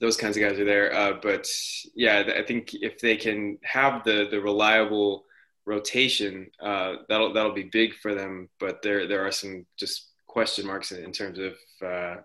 those 0.00 0.16
kinds 0.16 0.36
of 0.36 0.42
guys 0.42 0.58
are 0.58 0.64
there. 0.64 0.92
Uh, 0.92 1.12
but 1.22 1.46
yeah, 1.94 2.24
I 2.36 2.42
think 2.42 2.74
if 2.74 2.98
they 2.98 3.16
can 3.16 3.58
have 3.62 4.02
the 4.02 4.26
the 4.30 4.40
reliable 4.40 5.24
rotation, 5.66 6.50
uh, 6.60 6.96
that'll 7.08 7.32
that'll 7.32 7.54
be 7.54 7.70
big 7.72 7.94
for 7.94 8.14
them. 8.14 8.48
But 8.58 8.82
there 8.82 9.06
there 9.06 9.26
are 9.26 9.32
some 9.32 9.66
just 9.78 10.10
question 10.26 10.66
marks 10.66 10.92
in, 10.92 11.04
in 11.04 11.12
terms 11.12 11.38
of 11.38 11.54
uh, 11.86 12.16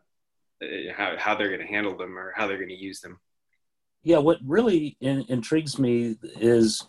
how 0.95 1.15
how 1.17 1.35
they're 1.35 1.49
going 1.49 1.61
to 1.61 1.67
handle 1.67 1.97
them 1.97 2.17
or 2.17 2.33
how 2.35 2.47
they're 2.47 2.57
going 2.57 2.69
to 2.69 2.75
use 2.75 3.01
them. 3.01 3.19
Yeah, 4.03 4.19
what 4.19 4.37
really 4.45 4.95
in, 5.01 5.25
intrigues 5.27 5.77
me 5.77 6.15
is 6.39 6.87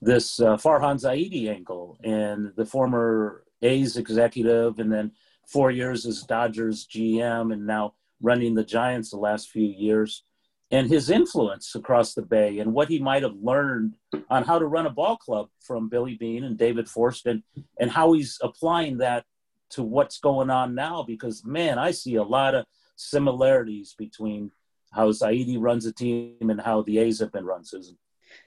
this 0.00 0.40
uh, 0.40 0.56
Farhan 0.56 1.00
Zaidi 1.00 1.48
angle 1.48 1.98
and 2.04 2.52
the 2.56 2.64
former 2.64 3.44
A's 3.62 3.96
executive, 3.96 4.78
and 4.78 4.90
then 4.92 5.12
four 5.46 5.70
years 5.70 6.06
as 6.06 6.22
Dodgers 6.22 6.86
GM, 6.86 7.52
and 7.52 7.66
now 7.66 7.94
running 8.20 8.54
the 8.54 8.64
Giants 8.64 9.10
the 9.10 9.16
last 9.16 9.50
few 9.50 9.66
years, 9.66 10.24
and 10.70 10.88
his 10.88 11.08
influence 11.08 11.74
across 11.74 12.14
the 12.14 12.22
Bay 12.22 12.58
and 12.58 12.72
what 12.72 12.88
he 12.88 12.98
might 12.98 13.22
have 13.22 13.36
learned 13.40 13.94
on 14.28 14.44
how 14.44 14.58
to 14.58 14.66
run 14.66 14.86
a 14.86 14.90
ball 14.90 15.16
club 15.16 15.48
from 15.60 15.88
Billy 15.88 16.14
Beane 16.14 16.44
and 16.44 16.58
David 16.58 16.88
Forst, 16.88 17.26
and, 17.26 17.42
how 17.90 18.12
he's 18.12 18.38
applying 18.42 18.98
that 18.98 19.24
to 19.70 19.82
what's 19.82 20.18
going 20.18 20.50
on 20.50 20.74
now. 20.74 21.02
Because, 21.02 21.44
man, 21.44 21.78
I 21.78 21.90
see 21.90 22.16
a 22.16 22.22
lot 22.22 22.54
of 22.54 22.66
similarities 22.96 23.94
between 23.96 24.50
how 24.92 25.10
Zaidi 25.10 25.56
runs 25.58 25.86
a 25.86 25.92
team 25.92 26.50
and 26.50 26.60
how 26.60 26.82
the 26.82 26.98
A's 26.98 27.20
have 27.20 27.32
been 27.32 27.44
run, 27.44 27.64
Susan. 27.64 27.96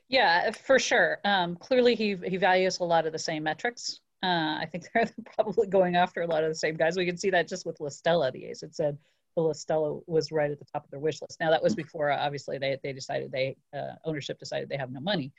Yeah, 0.09 0.51
for 0.51 0.77
sure. 0.77 1.19
Um, 1.25 1.55
clearly, 1.55 1.95
he, 1.95 2.15
he 2.23 2.37
values 2.37 2.79
a 2.79 2.83
lot 2.83 3.07
of 3.07 3.13
the 3.13 3.19
same 3.19 3.43
metrics. 3.43 3.99
Uh, 4.23 4.59
I 4.59 4.67
think 4.71 4.85
they're 4.93 5.09
probably 5.35 5.67
going 5.67 5.95
after 5.95 6.21
a 6.21 6.27
lot 6.27 6.43
of 6.43 6.49
the 6.49 6.55
same 6.55 6.75
guys. 6.75 6.97
We 6.97 7.05
can 7.05 7.17
see 7.17 7.31
that 7.31 7.47
just 7.47 7.65
with 7.65 7.79
La 7.79 7.89
Stella, 7.89 8.31
the 8.31 8.45
A's. 8.45 8.61
It 8.61 8.75
said 8.75 8.97
La 9.35 9.53
Stella 9.53 9.99
was 10.07 10.31
right 10.31 10.51
at 10.51 10.59
the 10.59 10.65
top 10.65 10.83
of 10.83 10.91
their 10.91 10.99
wish 10.99 11.21
list. 11.21 11.39
Now 11.39 11.49
that 11.51 11.63
was 11.63 11.75
before, 11.75 12.11
uh, 12.11 12.17
obviously, 12.17 12.57
they 12.57 12.77
they 12.83 12.93
decided 12.93 13.31
they 13.31 13.55
uh, 13.73 13.93
ownership 14.03 14.39
decided 14.39 14.69
they 14.69 14.77
have 14.77 14.91
no 14.91 14.99
money. 14.99 15.31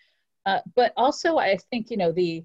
Uh, 0.47 0.61
but 0.75 0.93
also, 0.97 1.39
I 1.39 1.57
think 1.71 1.91
you 1.91 1.97
know 1.97 2.13
the 2.13 2.45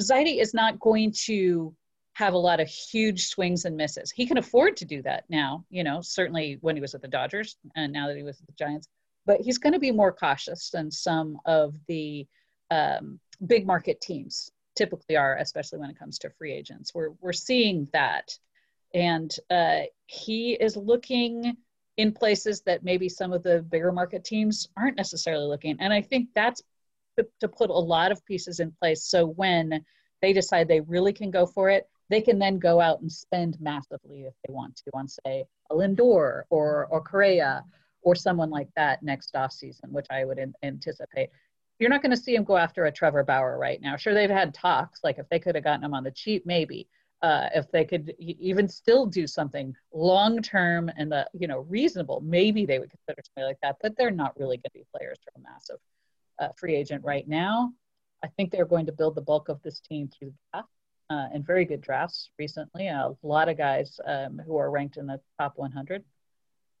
Zaidi 0.00 0.40
is 0.40 0.54
not 0.54 0.78
going 0.78 1.12
to 1.24 1.74
have 2.14 2.34
a 2.34 2.38
lot 2.38 2.60
of 2.60 2.68
huge 2.68 3.26
swings 3.26 3.64
and 3.64 3.76
misses. 3.76 4.10
He 4.10 4.26
can 4.26 4.36
afford 4.36 4.76
to 4.78 4.84
do 4.84 5.02
that 5.02 5.24
now, 5.28 5.64
you 5.70 5.82
know, 5.82 6.00
certainly 6.02 6.58
when 6.60 6.76
he 6.76 6.82
was 6.82 6.94
at 6.94 7.00
the 7.00 7.08
Dodgers 7.08 7.56
and 7.74 7.92
now 7.92 8.06
that 8.06 8.16
he 8.16 8.22
was 8.22 8.38
at 8.40 8.46
the 8.46 8.52
Giants, 8.52 8.88
but 9.24 9.40
he's 9.40 9.58
going 9.58 9.72
to 9.72 9.78
be 9.78 9.90
more 9.90 10.12
cautious 10.12 10.70
than 10.70 10.90
some 10.90 11.38
of 11.46 11.74
the 11.88 12.26
um, 12.70 13.18
big 13.46 13.66
market 13.66 14.00
teams 14.00 14.50
typically 14.76 15.16
are, 15.16 15.36
especially 15.38 15.78
when 15.78 15.90
it 15.90 15.98
comes 15.98 16.18
to 16.18 16.30
free 16.30 16.52
agents. 16.52 16.94
We're, 16.94 17.10
we're 17.20 17.32
seeing 17.32 17.88
that. 17.92 18.36
And 18.94 19.34
uh, 19.50 19.80
he 20.06 20.52
is 20.52 20.76
looking 20.76 21.56
in 21.96 22.12
places 22.12 22.62
that 22.62 22.84
maybe 22.84 23.08
some 23.08 23.32
of 23.32 23.42
the 23.42 23.62
bigger 23.62 23.92
market 23.92 24.24
teams 24.24 24.68
aren't 24.76 24.96
necessarily 24.96 25.46
looking. 25.46 25.76
And 25.80 25.92
I 25.92 26.00
think 26.00 26.28
that's 26.34 26.62
to, 27.40 27.48
put 27.48 27.70
a 27.70 27.74
lot 27.74 28.12
of 28.12 28.24
pieces 28.24 28.60
in 28.60 28.72
place. 28.72 29.04
So 29.04 29.26
when 29.26 29.84
they 30.22 30.32
decide 30.32 30.68
they 30.68 30.80
really 30.80 31.12
can 31.12 31.30
go 31.30 31.46
for 31.46 31.68
it, 31.68 31.88
they 32.08 32.20
can 32.20 32.38
then 32.38 32.58
go 32.58 32.80
out 32.80 33.00
and 33.00 33.10
spend 33.10 33.58
massively 33.60 34.22
if 34.22 34.34
they 34.46 34.52
want 34.52 34.76
to 34.76 34.90
on, 34.94 35.08
say, 35.08 35.44
a 35.70 35.74
Lindor 35.74 36.42
or, 36.50 36.86
or 36.90 37.00
Correa 37.02 37.64
or 38.02 38.14
someone 38.14 38.50
like 38.50 38.68
that 38.76 39.02
next 39.02 39.34
off 39.36 39.52
season, 39.52 39.92
which 39.92 40.06
I 40.10 40.24
would 40.24 40.38
in, 40.38 40.54
anticipate. 40.62 41.30
You're 41.78 41.90
not 41.90 42.02
going 42.02 42.10
to 42.10 42.22
see 42.22 42.34
him 42.34 42.44
go 42.44 42.56
after 42.56 42.84
a 42.84 42.92
Trevor 42.92 43.24
Bauer 43.24 43.58
right 43.58 43.80
now. 43.80 43.96
Sure, 43.96 44.14
they've 44.14 44.30
had 44.30 44.54
talks, 44.54 45.00
like 45.02 45.18
if 45.18 45.28
they 45.28 45.38
could 45.38 45.54
have 45.54 45.64
gotten 45.64 45.84
him 45.84 45.94
on 45.94 46.04
the 46.04 46.10
cheap, 46.10 46.44
maybe. 46.46 46.88
Uh, 47.22 47.48
if 47.54 47.70
they 47.70 47.84
could 47.84 48.12
even 48.18 48.68
still 48.68 49.06
do 49.06 49.28
something 49.28 49.72
long 49.92 50.42
term 50.42 50.90
and 50.96 51.12
the 51.12 51.28
you 51.32 51.46
know 51.46 51.60
reasonable, 51.60 52.20
maybe 52.20 52.66
they 52.66 52.80
would 52.80 52.90
consider 52.90 53.22
something 53.24 53.44
like 53.44 53.60
that. 53.62 53.76
But 53.80 53.96
they're 53.96 54.10
not 54.10 54.36
really 54.38 54.56
going 54.56 54.64
to 54.64 54.70
be 54.74 54.84
players 54.96 55.18
for 55.22 55.32
a 55.36 55.42
massive 55.42 55.78
uh, 56.40 56.48
free 56.58 56.74
agent 56.74 57.04
right 57.04 57.26
now. 57.28 57.72
I 58.24 58.28
think 58.28 58.50
they're 58.50 58.64
going 58.64 58.86
to 58.86 58.92
build 58.92 59.14
the 59.14 59.20
bulk 59.20 59.48
of 59.48 59.62
this 59.62 59.80
team 59.80 60.08
through 60.08 60.30
the 60.30 60.38
draft 60.52 60.68
uh, 61.10 61.28
and 61.32 61.46
very 61.46 61.64
good 61.64 61.80
drafts 61.80 62.30
recently. 62.38 62.88
A 62.88 63.10
lot 63.22 63.48
of 63.48 63.58
guys 63.58 64.00
um, 64.06 64.40
who 64.46 64.56
are 64.56 64.70
ranked 64.70 64.96
in 64.96 65.06
the 65.06 65.20
top 65.38 65.54
100. 65.56 66.04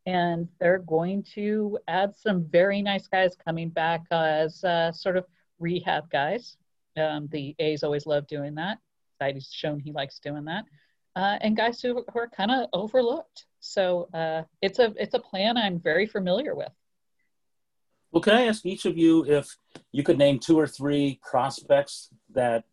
And 0.06 0.48
they're 0.58 0.78
going 0.78 1.24
to 1.34 1.78
add 1.86 2.16
some 2.16 2.44
very 2.44 2.82
nice 2.82 3.06
guys 3.06 3.36
coming 3.44 3.68
back 3.68 4.02
as 4.10 4.64
uh, 4.64 4.90
sort 4.90 5.16
of 5.16 5.26
rehab 5.60 6.10
guys. 6.10 6.56
Um, 6.96 7.28
the 7.30 7.54
A's 7.58 7.84
always 7.84 8.06
love 8.06 8.26
doing 8.26 8.56
that. 8.56 8.78
He's 9.30 9.50
shown 9.52 9.78
he 9.80 9.92
likes 9.92 10.18
doing 10.18 10.44
that. 10.46 10.64
Uh, 11.14 11.38
and 11.40 11.56
guys 11.56 11.80
who, 11.80 12.04
who 12.12 12.18
are 12.18 12.28
kind 12.28 12.50
of 12.50 12.68
overlooked. 12.72 13.46
So 13.60 14.08
uh, 14.12 14.42
it's 14.60 14.78
a 14.78 14.92
it's 14.98 15.14
a 15.14 15.18
plan 15.18 15.56
I'm 15.56 15.78
very 15.78 16.06
familiar 16.06 16.54
with. 16.54 16.72
Well, 18.10 18.22
can 18.22 18.34
I 18.34 18.46
ask 18.46 18.66
each 18.66 18.84
of 18.84 18.98
you 18.98 19.24
if 19.24 19.56
you 19.90 20.02
could 20.02 20.18
name 20.18 20.38
two 20.38 20.58
or 20.58 20.66
three 20.66 21.18
prospects 21.22 22.10
that 22.34 22.64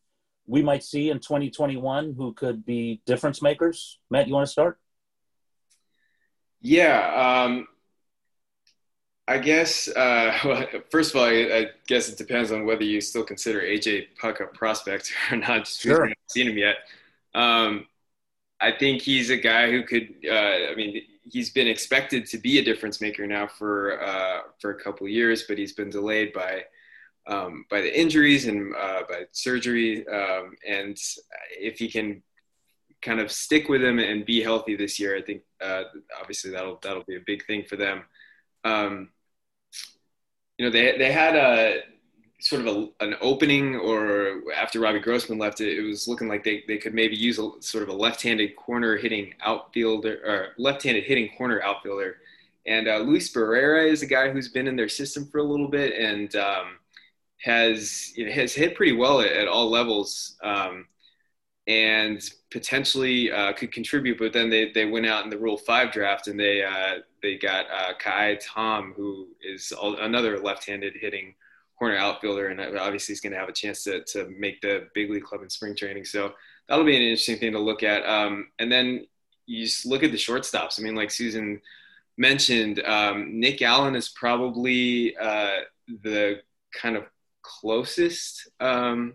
we 0.48 0.62
might 0.62 0.84
see 0.84 1.12
in 1.12 1.20
2021 1.20 2.14
who 2.18 2.34
could 2.34 2.66
be 2.66 3.02
difference 3.06 3.42
makers? 3.42 4.00
Matt, 4.10 4.28
you 4.28 4.34
want 4.34 4.48
to 4.48 4.52
start? 4.52 4.80
Yeah. 6.62 7.46
Um, 7.46 7.68
I 9.30 9.38
guess, 9.38 9.88
uh, 9.88 10.36
well, 10.46 10.66
first 10.90 11.12
of 11.14 11.22
all, 11.22 11.28
I, 11.28 11.34
I, 11.54 11.66
guess 11.88 12.10
it 12.10 12.18
depends 12.18 12.52
on 12.52 12.66
whether 12.66 12.84
you 12.84 13.00
still 13.00 13.24
consider 13.24 13.62
AJ 13.62 14.08
Puk 14.20 14.40
a 14.40 14.48
prospect 14.48 15.14
or 15.32 15.38
not, 15.38 15.66
just 15.66 15.82
sure. 15.82 16.02
haven't 16.02 16.18
seen 16.28 16.48
him 16.48 16.58
yet. 16.58 16.78
Um, 17.36 17.86
I 18.60 18.72
think 18.72 19.04
he's 19.04 19.30
a 19.30 19.38
guy 19.38 19.70
who 19.70 19.84
could, 19.84 20.16
uh, 20.28 20.72
I 20.72 20.74
mean, 20.76 21.04
he's 21.24 21.52
been 21.52 21.68
expected 21.68 22.26
to 22.26 22.40
be 22.40 22.58
a 22.58 22.64
difference 22.64 23.02
maker 23.02 23.28
now 23.28 23.46
for, 23.46 24.02
uh, 24.02 24.40
for 24.60 24.72
a 24.72 24.84
couple 24.84 25.08
years, 25.08 25.44
but 25.48 25.60
he's 25.60 25.74
been 25.74 25.92
delayed 25.92 26.34
by, 26.34 26.64
um, 27.28 27.66
by 27.70 27.82
the 27.82 28.00
injuries 28.00 28.48
and 28.48 28.76
uh, 28.76 29.04
by 29.08 29.26
surgery. 29.32 30.08
Um, 30.08 30.56
and 30.68 30.98
if 31.52 31.78
he 31.78 31.88
can 31.88 32.24
kind 33.04 33.20
of 33.20 33.32
stick 33.32 33.70
with 33.70 33.84
him 33.84 34.00
and 34.00 34.26
be 34.26 34.42
healthy 34.42 34.76
this 34.76 35.00
year, 35.00 35.16
I 35.16 35.22
think 35.22 35.44
uh, 35.62 35.84
obviously 36.20 36.50
that'll 36.52 36.80
that'll 36.82 37.04
be 37.04 37.16
a 37.16 37.24
big 37.26 37.46
thing 37.46 37.64
for 37.64 37.76
them. 37.76 38.04
Um, 38.64 39.10
you 40.60 40.66
know, 40.66 40.72
they 40.72 40.98
they 40.98 41.12
had 41.12 41.36
a 41.36 41.84
sort 42.42 42.66
of 42.66 42.68
a, 42.68 43.06
an 43.06 43.16
opening, 43.22 43.78
or 43.78 44.42
after 44.56 44.80
Robbie 44.80 45.00
Grossman 45.00 45.40
left, 45.40 45.62
it, 45.62 45.78
it 45.78 45.82
was 45.82 46.08
looking 46.08 46.28
like 46.28 46.44
they, 46.44 46.64
they 46.68 46.78
could 46.78 46.94
maybe 46.94 47.16
use 47.16 47.40
a 47.40 47.50
sort 47.62 47.84
of 47.84 47.90
a 47.90 47.94
left-handed 47.94 48.56
corner 48.56 48.96
hitting 48.98 49.34
outfielder 49.42 50.22
or 50.26 50.48
left-handed 50.58 51.06
hitting 51.06 51.30
corner 51.38 51.62
outfielder. 51.62 52.18
And 52.66 52.88
uh, 52.88 52.98
Luis 53.00 53.34
Barrera 53.34 53.90
is 53.90 54.04
a 54.04 54.06
guy 54.06 54.30
who's 54.32 54.50
been 54.50 54.68
in 54.68 54.76
their 54.76 54.90
system 54.90 55.26
for 55.26 55.40
a 55.40 55.44
little 55.44 55.70
bit 55.70 55.94
and 55.94 56.36
um, 56.36 56.78
has 57.38 58.16
you 58.18 58.26
know, 58.26 58.32
has 58.32 58.54
hit 58.54 58.76
pretty 58.76 58.94
well 58.94 59.22
at, 59.22 59.32
at 59.32 59.48
all 59.48 59.70
levels. 59.70 60.38
Um, 60.44 60.88
and 61.68 62.28
potentially 62.52 63.32
uh, 63.32 63.54
could 63.54 63.72
contribute. 63.72 64.18
But 64.18 64.34
then 64.34 64.50
they, 64.50 64.72
they 64.72 64.86
went 64.86 65.06
out 65.06 65.24
in 65.24 65.30
the 65.30 65.38
Rule 65.38 65.58
Five 65.58 65.92
draft 65.92 66.28
and 66.28 66.40
they 66.40 66.64
uh, 66.64 67.00
they 67.22 67.38
got 67.38 67.66
uh, 67.72 67.94
Ka'ai 68.00 68.38
Tom, 68.42 68.94
who 68.96 69.28
is 69.42 69.74
another 69.82 70.40
left-handed 70.40 70.94
hitting 71.00 71.36
corner 71.78 71.96
outfielder, 71.96 72.48
and 72.48 72.60
obviously 72.78 73.14
he's 73.14 73.22
going 73.22 73.32
to 73.34 73.40
have 73.40 73.50
a 73.50 73.54
chance 73.54 73.84
to 73.84 74.04
to 74.04 74.30
make 74.38 74.62
the 74.62 74.88
big 74.94 75.10
league 75.10 75.24
club 75.24 75.42
in 75.42 75.50
spring 75.50 75.76
training. 75.76 76.06
So 76.06 76.34
that'll 76.68 76.86
be 76.86 76.96
an 76.96 77.02
interesting 77.02 77.38
thing 77.38 77.54
to 77.54 77.60
look 77.60 77.84
at. 77.84 78.06
Um, 78.08 78.50
and 78.60 78.72
then 78.72 79.08
you 79.46 79.66
just 79.66 79.86
look 79.86 80.04
at 80.04 80.12
the 80.12 80.18
shortstops. 80.18 80.80
I 80.80 80.84
mean, 80.84 80.96
like 80.96 81.10
Susan 81.10 81.62
mentioned, 82.18 82.82
um, 82.86 83.40
Nick 83.40 83.62
Allen 83.62 83.96
is 83.96 84.10
probably 84.10 85.16
uh, 85.18 85.62
the 86.04 86.42
kind 86.80 86.98
of 86.98 87.06
closest 87.42 88.50
um, 88.60 89.14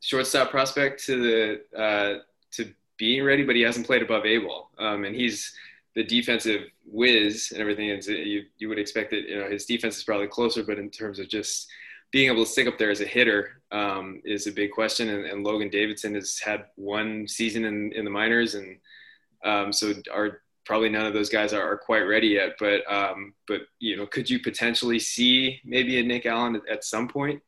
shortstop 0.00 0.50
prospect 0.50 1.04
to 1.04 1.22
the 1.22 1.78
uh, 1.78 2.18
to 2.52 2.72
being 2.96 3.22
ready, 3.22 3.44
but 3.44 3.54
he 3.54 3.62
hasn't 3.62 3.86
played 3.86 4.02
above 4.02 4.26
A 4.26 4.38
ball, 4.38 4.70
um, 4.78 5.04
and 5.04 5.14
he's 5.14 5.54
the 5.98 6.04
defensive 6.04 6.62
whiz 6.86 7.50
and 7.52 7.60
everything. 7.60 7.90
And 7.90 8.04
you 8.06 8.44
you 8.58 8.68
would 8.68 8.78
expect 8.78 9.10
that 9.10 9.28
you 9.28 9.38
know 9.38 9.50
his 9.50 9.66
defense 9.66 9.96
is 9.96 10.04
probably 10.04 10.28
closer, 10.28 10.62
but 10.62 10.78
in 10.78 10.90
terms 10.90 11.18
of 11.18 11.28
just 11.28 11.68
being 12.12 12.30
able 12.30 12.44
to 12.44 12.50
stick 12.50 12.66
up 12.66 12.78
there 12.78 12.90
as 12.90 13.00
a 13.00 13.06
hitter 13.06 13.60
um, 13.72 14.22
is 14.24 14.46
a 14.46 14.52
big 14.52 14.70
question. 14.70 15.10
And, 15.10 15.26
and, 15.26 15.44
Logan 15.44 15.68
Davidson 15.68 16.14
has 16.14 16.38
had 16.38 16.64
one 16.76 17.28
season 17.28 17.66
in, 17.66 17.92
in 17.92 18.06
the 18.06 18.10
minors, 18.10 18.54
and 18.54 18.78
um, 19.44 19.74
so 19.74 19.92
are 20.10 20.40
probably 20.64 20.88
none 20.88 21.04
of 21.04 21.12
those 21.12 21.28
guys 21.28 21.52
are, 21.52 21.62
are 21.62 21.76
quite 21.76 22.00
ready 22.02 22.28
yet. 22.28 22.52
But 22.58 22.80
um, 22.90 23.34
but 23.46 23.62
you 23.78 23.96
know, 23.96 24.06
could 24.06 24.30
you 24.30 24.40
potentially 24.40 24.98
see 24.98 25.60
maybe 25.64 25.98
a 25.98 26.02
Nick 26.02 26.24
Allen 26.24 26.56
at, 26.56 26.68
at 26.68 26.84
some 26.84 27.08
point? 27.08 27.42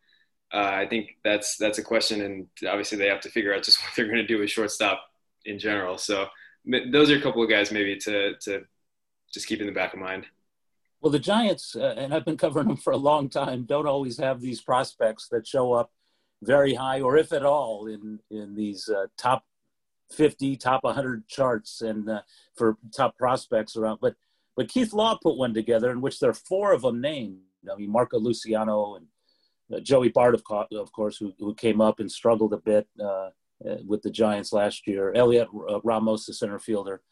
uh, 0.52 0.70
I 0.72 0.86
think 0.86 1.16
that's 1.22 1.56
that's 1.56 1.78
a 1.78 1.82
question, 1.82 2.22
and 2.22 2.48
obviously 2.68 2.98
they 2.98 3.06
have 3.06 3.20
to 3.20 3.30
figure 3.30 3.54
out 3.54 3.62
just 3.62 3.80
what 3.82 3.90
they're 3.96 4.06
going 4.06 4.16
to 4.16 4.26
do 4.26 4.38
with 4.38 4.50
shortstop 4.50 5.02
in 5.44 5.58
general. 5.58 5.98
So 5.98 6.26
those 6.66 7.10
are 7.10 7.16
a 7.16 7.20
couple 7.20 7.42
of 7.42 7.48
guys 7.48 7.72
maybe 7.72 7.96
to 7.96 8.34
to 8.40 8.64
just 9.32 9.46
keep 9.46 9.60
in 9.60 9.66
the 9.66 9.72
back 9.72 9.92
of 9.92 10.00
mind. 10.00 10.26
Well, 11.00 11.12
the 11.12 11.18
Giants, 11.18 11.76
uh, 11.76 11.94
and 11.96 12.12
I've 12.12 12.26
been 12.26 12.36
covering 12.36 12.68
them 12.68 12.76
for 12.76 12.92
a 12.92 12.98
long 12.98 13.30
time, 13.30 13.64
don't 13.64 13.86
always 13.86 14.18
have 14.18 14.40
these 14.40 14.60
prospects 14.60 15.28
that 15.28 15.46
show 15.46 15.72
up 15.72 15.90
very 16.42 16.74
high, 16.74 17.00
or 17.00 17.16
if 17.16 17.32
at 17.32 17.44
all, 17.44 17.86
in 17.86 18.20
in 18.30 18.54
these 18.54 18.88
uh, 18.88 19.06
top 19.16 19.44
50, 20.12 20.56
top 20.56 20.84
100 20.84 21.26
charts, 21.28 21.80
and 21.80 22.08
uh, 22.08 22.22
for 22.56 22.76
top 22.94 23.16
prospects 23.16 23.76
around. 23.76 23.98
But 24.00 24.16
but 24.56 24.68
Keith 24.68 24.92
Law 24.92 25.16
put 25.22 25.36
one 25.36 25.54
together 25.54 25.90
in 25.90 26.00
which 26.00 26.20
there 26.20 26.30
are 26.30 26.34
four 26.34 26.72
of 26.72 26.82
them 26.82 27.00
named. 27.00 27.38
I 27.70 27.76
mean, 27.76 27.90
Marco 27.90 28.18
Luciano 28.18 28.96
and 28.96 29.06
uh, 29.72 29.80
Joey 29.80 30.08
Bart, 30.08 30.34
of, 30.34 30.42
of 30.72 30.92
course, 30.92 31.16
who, 31.16 31.32
who 31.38 31.54
came 31.54 31.80
up 31.80 32.00
and 32.00 32.10
struggled 32.10 32.52
a 32.52 32.58
bit 32.58 32.88
uh 33.02 33.30
with 33.86 34.02
the 34.02 34.10
Giants 34.10 34.52
last 34.52 34.86
year. 34.86 35.12
Heliot 35.14 35.48
uh, 35.68 35.80
Ramos, 35.82 36.26
the 36.26 36.34
center 36.34 36.58
fielder, 36.58 37.02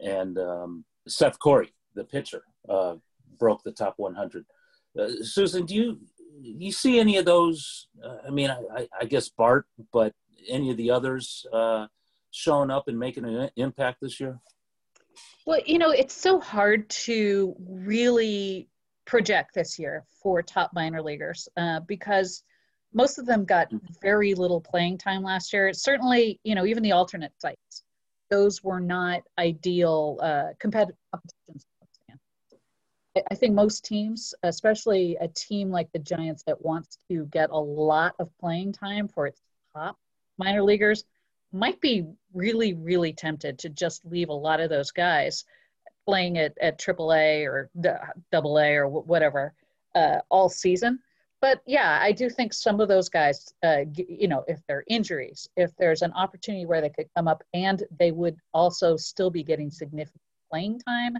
and 0.00 0.38
um, 0.38 0.84
Seth 1.06 1.38
Corry, 1.38 1.72
the 1.94 2.04
pitcher, 2.04 2.42
uh, 2.68 2.94
broke 3.38 3.62
the 3.62 3.72
top 3.72 3.94
100. 3.96 4.44
Uh, 4.98 5.08
Susan, 5.22 5.66
do 5.66 5.74
you 5.74 5.98
you 6.40 6.72
see 6.72 6.98
any 6.98 7.18
of 7.18 7.24
those? 7.24 7.88
I 8.26 8.30
mean, 8.30 8.50
I, 8.50 8.88
I, 9.00 9.04
guess 9.04 9.28
Bart, 9.28 9.66
but 9.92 10.12
any 10.48 10.70
of 10.70 10.76
the 10.76 10.90
others 10.90 11.46
showing 12.30 12.70
up 12.70 12.88
and 12.88 12.98
making 12.98 13.24
an 13.24 13.50
impact 13.56 13.98
this 14.00 14.18
year? 14.18 14.40
Well, 15.46 15.60
you 15.66 15.78
know, 15.78 15.90
it's 15.90 16.14
so 16.14 16.40
hard 16.40 16.88
to 16.90 17.54
really 17.58 18.68
project 19.04 19.54
this 19.54 19.78
year 19.78 20.04
for 20.22 20.42
top 20.42 20.70
minor 20.74 21.02
leaguers 21.02 21.48
uh, 21.56 21.80
because 21.80 22.44
most 22.92 23.18
of 23.18 23.26
them 23.26 23.44
got 23.44 23.68
very 24.00 24.34
little 24.34 24.60
playing 24.60 24.98
time 24.98 25.22
last 25.22 25.52
year. 25.52 25.72
Certainly, 25.72 26.40
you 26.44 26.54
know, 26.54 26.66
even 26.66 26.82
the 26.82 26.92
alternate 26.92 27.32
sites, 27.38 27.82
those 28.30 28.62
were 28.62 28.80
not 28.80 29.22
ideal 29.38 30.18
uh, 30.22 30.48
competitive 30.58 30.96
competitions. 31.12 31.66
I 33.30 33.34
think 33.34 33.54
most 33.54 33.84
teams, 33.84 34.34
especially 34.42 35.16
a 35.20 35.28
team 35.28 35.70
like 35.70 35.92
the 35.92 35.98
Giants 35.98 36.42
that 36.44 36.64
wants 36.64 36.98
to 37.10 37.26
get 37.26 37.50
a 37.50 37.58
lot 37.58 38.14
of 38.18 38.30
playing 38.38 38.72
time 38.72 39.06
for 39.06 39.26
its 39.26 39.42
top 39.74 39.98
minor 40.38 40.62
leaguers, 40.62 41.04
might 41.52 41.78
be 41.80 42.06
really, 42.32 42.72
really 42.72 43.12
tempted 43.12 43.58
to 43.58 43.68
just 43.68 44.04
leave 44.06 44.30
a 44.30 44.34
lot 44.34 44.60
of 44.60 44.70
those 44.70 44.90
guys 44.90 45.44
playing 46.06 46.38
at, 46.38 46.56
at 46.60 46.80
AAA 46.80 47.44
or 47.46 47.70
Double 48.30 48.58
A 48.58 48.76
or 48.76 48.88
whatever 48.88 49.52
uh, 49.94 50.18
all 50.30 50.48
season. 50.48 50.98
But 51.42 51.60
yeah, 51.66 51.98
I 52.00 52.12
do 52.12 52.30
think 52.30 52.54
some 52.54 52.80
of 52.80 52.86
those 52.86 53.08
guys, 53.08 53.52
uh, 53.64 53.80
you 53.96 54.28
know, 54.28 54.44
if 54.46 54.60
they're 54.68 54.84
injuries, 54.86 55.48
if 55.56 55.72
there's 55.76 56.02
an 56.02 56.12
opportunity 56.12 56.66
where 56.66 56.80
they 56.80 56.88
could 56.88 57.08
come 57.16 57.26
up 57.26 57.42
and 57.52 57.82
they 57.98 58.12
would 58.12 58.36
also 58.54 58.96
still 58.96 59.28
be 59.28 59.42
getting 59.42 59.68
significant 59.68 60.22
playing 60.48 60.78
time, 60.78 61.16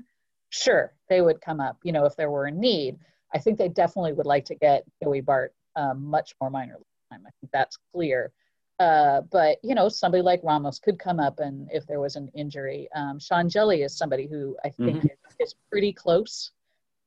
sure, 0.50 0.94
they 1.08 1.22
would 1.22 1.40
come 1.40 1.58
up. 1.58 1.76
You 1.82 1.90
know, 1.90 2.04
if 2.04 2.14
there 2.14 2.30
were 2.30 2.46
a 2.46 2.52
need, 2.52 2.98
I 3.34 3.38
think 3.38 3.58
they 3.58 3.68
definitely 3.68 4.12
would 4.12 4.24
like 4.24 4.44
to 4.44 4.54
get 4.54 4.84
Joey 5.02 5.22
Bart 5.22 5.54
um, 5.74 6.04
much 6.04 6.36
more 6.40 6.50
minor 6.50 6.78
time. 7.10 7.24
I 7.26 7.30
think 7.40 7.50
that's 7.52 7.76
clear. 7.92 8.30
Uh, 8.78 9.22
but 9.22 9.58
you 9.64 9.74
know, 9.74 9.88
somebody 9.88 10.22
like 10.22 10.40
Ramos 10.44 10.78
could 10.78 11.00
come 11.00 11.18
up, 11.18 11.40
and 11.40 11.68
if 11.72 11.84
there 11.88 11.98
was 11.98 12.14
an 12.14 12.30
injury, 12.32 12.88
um, 12.94 13.18
Sean 13.18 13.48
Hjelle 13.48 13.84
is 13.84 13.98
somebody 13.98 14.28
who 14.28 14.56
I 14.64 14.68
think 14.68 14.98
mm-hmm. 14.98 15.06
is, 15.40 15.48
is 15.48 15.54
pretty 15.68 15.92
close 15.92 16.52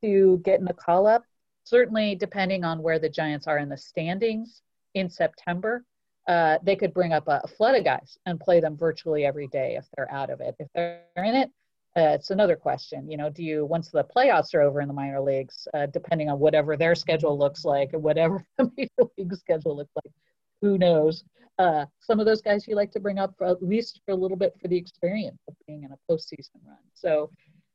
to 0.03 0.41
getting 0.43 0.67
a 0.67 0.73
call 0.73 1.07
up 1.07 1.23
certainly 1.65 2.15
depending 2.15 2.63
on 2.63 2.81
where 2.81 2.99
the 2.99 3.09
Giants 3.09 3.47
are 3.47 3.57
in 3.57 3.67
the 3.67 3.77
standings 3.77 4.61
in 4.93 5.09
September, 5.09 5.83
uh, 6.27 6.57
they 6.63 6.75
could 6.75 6.93
bring 6.93 7.11
up 7.11 7.27
a, 7.27 7.41
a, 7.43 7.47
flood 7.47 7.75
of 7.75 7.83
guys 7.83 8.17
and 8.25 8.39
play 8.39 8.59
them 8.59 8.77
virtually 8.77 9.25
every 9.25 9.47
day 9.47 9.75
if 9.75 9.85
they're 9.95 10.11
out 10.11 10.29
of 10.29 10.41
it. 10.41 10.55
If 10.57 10.67
they're 10.73 11.03
in 11.17 11.35
it, 11.35 11.49
uh, 11.97 12.13
it's 12.13 12.31
another 12.31 12.55
question. 12.55 13.09
You 13.09 13.17
know, 13.17 13.29
do 13.29 13.43
you 13.43 13.65
once 13.65 13.89
the 13.89 14.03
playoffs 14.03 14.53
are 14.55 14.61
over 14.61 14.81
in 14.81 14.87
the 14.87 14.93
minor 14.93 15.21
leagues, 15.21 15.67
uh, 15.73 15.85
depending 15.87 16.29
on 16.29 16.39
whatever 16.39 16.75
their 16.75 16.95
schedule 16.95 17.37
looks 17.37 17.63
like 17.63 17.93
or 17.93 17.99
whatever 17.99 18.43
the 18.57 18.71
major 18.77 19.09
league 19.17 19.35
schedule 19.35 19.75
looks 19.75 19.93
like, 19.95 20.13
who 20.61 20.77
knows? 20.77 21.23
Uh, 21.57 21.85
some 22.01 22.19
of 22.19 22.25
those 22.25 22.41
guys 22.41 22.67
you 22.67 22.75
like 22.75 22.91
to 22.91 22.99
bring 22.99 23.17
up 23.17 23.33
for 23.37 23.45
at 23.45 23.63
least 23.63 24.01
for 24.05 24.11
a 24.11 24.15
little 24.15 24.35
bit 24.35 24.53
for 24.61 24.67
the 24.67 24.75
experience 24.75 25.39
of 25.47 25.55
being 25.67 25.83
in 25.83 25.91
a 25.91 26.11
postseason 26.11 26.59
run. 26.67 26.77
So, 26.93 27.29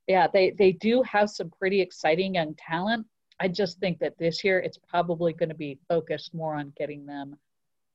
yeah, 0.07 0.27
they 0.27 0.51
they 0.51 0.73
do 0.73 1.03
have 1.03 1.31
some 1.31 1.51
pretty 1.59 1.81
exciting 1.81 2.35
young 2.35 2.55
talent. 2.57 3.07
I 3.41 3.49
just 3.49 3.81
think 3.81 3.99
that 4.01 4.19
this 4.19 4.45
year 4.45 4.59
it's 4.61 4.79
probably 4.79 5.33
going 5.33 5.49
to 5.49 5.55
be 5.55 5.79
focused 5.89 6.35
more 6.35 6.55
on 6.55 6.73
getting 6.77 7.07
them 7.07 7.37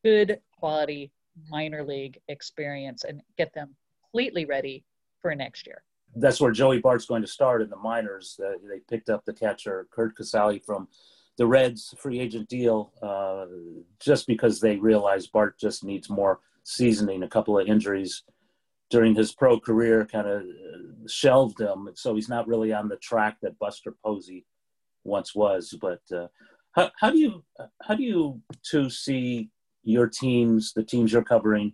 good 0.04 0.40
quality 0.58 1.12
minor 1.50 1.84
league 1.84 2.20
experience 2.28 3.04
and 3.04 3.22
get 3.38 3.54
them 3.54 3.76
completely 4.02 4.46
ready 4.46 4.84
for 5.22 5.36
next 5.36 5.68
year. 5.68 5.84
That's 6.16 6.42
where 6.42 6.52
Joey 6.52 6.80
Bart's 6.80 7.06
going 7.06 7.22
to 7.22 7.28
start 7.28 7.62
in 7.62 7.70
the 7.70 7.76
minors. 7.76 8.40
Uh, 8.44 8.54
they 8.68 8.80
picked 8.90 9.10
up 9.10 9.24
the 9.26 9.34
catcher 9.34 9.88
Curt 9.92 10.18
Casali 10.18 10.64
from 10.66 10.88
the 11.38 11.46
Reds 11.46 11.94
free 12.00 12.20
agent 12.20 12.48
deal 12.48 12.94
uh, 13.04 13.46
just 14.00 14.26
because 14.26 14.60
they 14.60 14.78
realized 14.78 15.32
Bart 15.32 15.60
just 15.60 15.84
needs 15.84 16.10
more 16.10 16.40
seasoning. 16.64 17.22
A 17.24 17.28
couple 17.28 17.60
of 17.60 17.68
injuries 17.68 18.24
during 18.90 19.14
his 19.14 19.34
pro 19.34 19.60
career 19.60 20.06
kind 20.06 20.28
of 20.28 20.44
shelved 21.08 21.60
him, 21.60 21.90
so 21.96 22.16
he's 22.16 22.30
not 22.30 22.48
really 22.48 22.72
on 22.72 22.88
the 22.88 22.96
track 22.98 23.38
that 23.42 23.60
Buster 23.60 23.94
Posey 24.04 24.46
once 25.06 25.34
was. 25.34 25.78
But 25.80 26.02
uh, 26.14 26.28
how, 26.74 26.92
how 27.00 27.10
do 27.10 27.18
you 27.18 27.44
how 27.82 27.96
do 27.96 28.04
you 28.04 28.42
two 28.64 28.90
see 28.90 29.50
your 29.84 30.08
teams, 30.08 30.74
the 30.74 30.84
teams 30.84 31.14
you're 31.14 31.24
covering, 31.24 31.74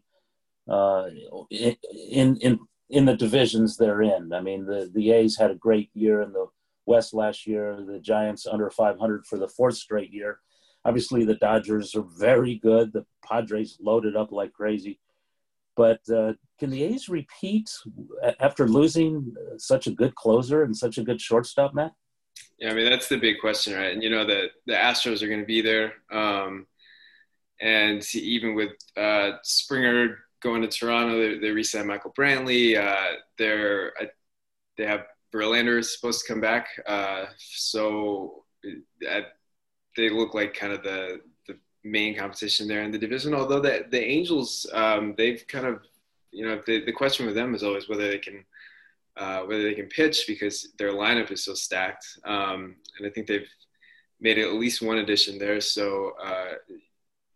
uh, 0.70 1.08
in 1.50 2.38
in 2.38 2.60
in 2.90 3.06
the 3.06 3.16
divisions 3.16 3.78
they're 3.78 4.02
in? 4.02 4.34
I 4.34 4.42
mean, 4.42 4.66
the 4.66 4.92
the 4.94 5.12
A's 5.12 5.38
had 5.38 5.52
a 5.52 5.56
great 5.56 5.90
year 5.94 6.22
in 6.22 6.34
the 6.34 6.48
West 6.86 7.14
last 7.14 7.48
year. 7.48 7.84
The 7.86 8.00
Giants 8.00 8.46
under 8.46 8.70
500 8.70 9.26
for 9.26 9.38
the 9.38 9.48
fourth 9.48 9.76
straight 9.76 10.12
year. 10.12 10.40
Obviously, 10.84 11.26
the 11.26 11.36
Dodgers 11.36 11.96
are 11.96 12.06
very 12.18 12.56
good. 12.56 12.92
The 12.92 13.06
Padres 13.24 13.78
loaded 13.80 14.16
up 14.16 14.32
like 14.32 14.52
crazy. 14.52 15.00
But 15.78 16.02
uh, 16.10 16.34
can 16.60 16.70
the 16.70 16.84
A's 16.84 17.08
repeat 17.08 17.72
after 18.40 18.68
losing 18.68 19.34
such 19.58 19.88
a 19.88 19.92
good 19.92 20.16
closer 20.16 20.64
and 20.64 20.76
such 20.76 20.98
a 20.98 21.04
good 21.04 21.22
shortstop, 21.22 21.74
Matt? 21.74 21.94
Yeah, 22.62 22.72
I 22.72 22.74
mean 22.76 22.90
that's 22.90 23.10
the 23.10 23.18
big 23.18 23.40
question, 23.42 23.74
right? 23.74 23.92
And 23.92 24.04
you 24.04 24.10
know 24.12 24.26
the 24.26 24.50
the 24.68 24.74
Astros 24.74 25.24
are 25.24 25.28
going 25.28 25.40
to 25.40 25.46
be 25.48 25.62
there, 25.62 25.94
um, 26.12 26.68
and 27.60 28.04
even 28.16 28.54
with 28.54 28.74
uh, 28.96 29.32
Springer 29.44 30.20
going 30.44 30.62
to 30.62 30.68
Toronto, 30.68 31.18
they, 31.20 31.40
they 31.40 31.52
re-signed 31.52 31.88
Michael 31.88 32.14
Brantley. 32.18 32.78
Uh, 32.78 33.18
they're 33.40 33.94
uh, 34.00 34.06
they 34.78 34.86
have 34.86 35.06
Verlander 35.34 35.80
is 35.80 35.96
supposed 35.96 36.22
to 36.22 36.32
come 36.34 36.42
back, 36.42 36.68
uh, 36.86 37.26
so 37.38 38.44
uh, 39.10 39.22
they 39.98 40.10
look 40.10 40.36
like 40.36 40.54
kind 40.54 40.74
of 40.74 40.84
the 40.84 41.22
the 41.48 41.58
main 41.84 42.16
competition 42.16 42.68
there 42.68 42.84
in 42.84 42.92
the 42.92 43.00
division. 43.00 43.34
Although 43.34 43.62
the 43.62 43.86
the 43.90 44.04
Angels, 44.04 44.68
um, 44.74 45.16
they've 45.18 45.44
kind 45.48 45.66
of 45.66 45.82
you 46.32 46.46
know 46.46 46.62
the 46.68 46.86
the 46.86 46.92
question 46.94 47.26
with 47.26 47.36
them 47.36 47.56
is 47.56 47.64
always 47.64 47.90
whether 47.90 48.08
they 48.08 48.20
can 48.20 48.46
uh, 49.18 49.42
whether 49.42 49.64
they 49.64 49.74
can 49.74 49.88
pitch 49.88 50.26
because 50.28 50.70
their 50.78 50.92
lineup 50.92 51.32
is 51.32 51.44
so 51.44 51.54
stacked. 51.54 52.06
Um, 52.26 52.76
and 52.98 53.08
I 53.08 53.10
think 53.10 53.28
they've 53.28 53.50
made 54.20 54.38
at 54.38 54.54
least 54.54 54.82
one 54.82 55.00
addition 55.00 55.38
there, 55.38 55.60
so 55.60 56.14
uh, 56.24 56.54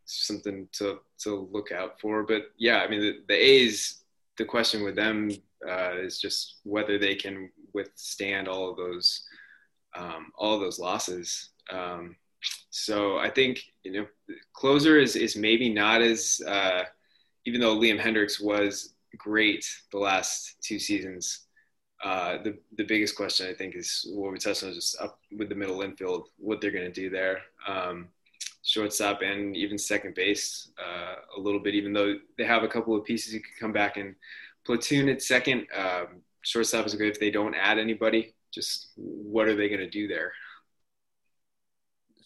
something 0.06 0.68
to 0.74 1.00
to 1.20 1.50
look 1.52 1.72
out 1.72 2.00
for. 2.00 2.24
But 2.24 2.44
yeah, 2.58 2.82
I 2.82 2.88
mean 2.88 3.02
the, 3.02 3.20
the 3.28 3.36
A's. 3.36 4.02
The 4.38 4.44
question 4.44 4.84
with 4.84 4.98
them 4.98 5.32
uh, 5.66 5.94
is 5.96 6.20
just 6.20 6.58
whether 6.64 7.00
they 7.00 7.16
can 7.16 7.50
withstand 7.74 8.50
all 8.50 8.70
of 8.70 8.76
those 8.76 9.24
um, 9.96 10.32
all 10.38 10.56
of 10.56 10.60
those 10.60 10.78
losses. 10.78 11.52
Um, 11.72 12.18
so 12.70 13.18
I 13.18 13.30
think 13.30 13.64
you 13.84 13.94
know 13.94 14.08
closer 14.54 15.00
is 15.00 15.16
is 15.16 15.36
maybe 15.36 15.74
not 15.74 16.02
as 16.02 16.42
uh, 16.46 16.84
even 17.46 17.62
though 17.62 17.78
Liam 17.78 18.00
Hendriks 18.00 18.44
was 18.44 18.94
great 19.18 19.66
the 19.94 19.98
last 19.98 20.58
two 20.62 20.78
seasons 20.78 21.45
uh, 22.04 22.38
the 22.44 22.58
the 22.78 22.84
biggest 22.84 23.16
question 23.16 23.48
I 23.48 23.54
think 23.54 23.76
is 23.76 24.08
what 24.12 24.32
we 24.32 24.38
touched 24.38 24.64
on 24.64 24.74
just 24.74 25.00
up 25.02 25.20
with 25.38 25.50
the 25.50 25.56
middle 25.56 25.82
infield, 25.82 26.30
what 26.38 26.62
they're 26.62 26.72
going 26.72 26.86
to 26.86 26.92
do 26.92 27.10
there. 27.10 27.40
Um, 27.68 28.10
shortstop 28.64 29.22
and 29.22 29.56
even 29.56 29.78
second 29.78 30.16
base 30.16 30.72
uh, 30.84 31.16
a 31.38 31.40
little 31.40 31.60
bit, 31.60 31.76
even 31.76 31.94
though 31.94 32.16
they 32.38 32.46
have 32.46 32.64
a 32.64 32.68
couple 32.68 32.96
of 32.96 33.06
pieces 33.06 33.34
you 33.34 33.40
could 33.40 33.58
come 33.60 33.72
back 33.72 33.98
and 33.98 34.16
platoon 34.66 35.08
at 35.10 35.22
second. 35.22 35.68
Um, 35.76 36.22
shortstop 36.42 36.86
is 36.86 36.96
good 36.96 37.10
if 37.10 37.20
they 37.20 37.32
don't 37.32 37.56
add 37.56 37.78
anybody. 37.78 38.34
Just 38.52 38.90
what 38.96 39.48
are 39.48 39.56
they 39.56 39.70
going 39.70 39.82
to 39.82 39.90
do 39.90 40.08
there? 40.08 40.32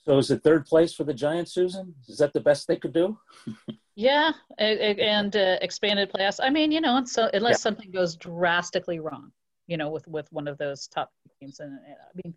So 0.06 0.18
is 0.18 0.32
it 0.32 0.44
third 0.44 0.66
place 0.66 0.94
for 0.94 1.04
the 1.04 1.14
Giants, 1.14 1.54
Susan? 1.54 1.94
Is 2.08 2.18
that 2.18 2.34
the 2.34 2.40
best 2.40 2.68
they 2.68 2.78
could 2.78 2.94
do? 2.94 3.18
yeah, 3.96 4.32
and 4.58 5.36
uh, 5.36 5.58
expanded 5.62 6.12
playoffs. 6.12 6.40
I 6.42 6.50
mean, 6.50 6.72
you 6.72 6.82
know, 6.82 7.04
so 7.06 7.30
unless 7.34 7.54
yeah. 7.54 7.58
something 7.58 7.92
goes 7.92 8.16
drastically 8.16 9.00
wrong, 9.00 9.32
you 9.70 9.78
know, 9.78 9.90
with 9.90 10.08
with 10.08 10.32
one 10.34 10.48
of 10.48 10.58
those 10.58 10.88
top 10.88 11.14
teams. 11.40 11.60
And, 11.60 11.72
and 11.72 11.96
I 11.96 12.22
mean, 12.22 12.34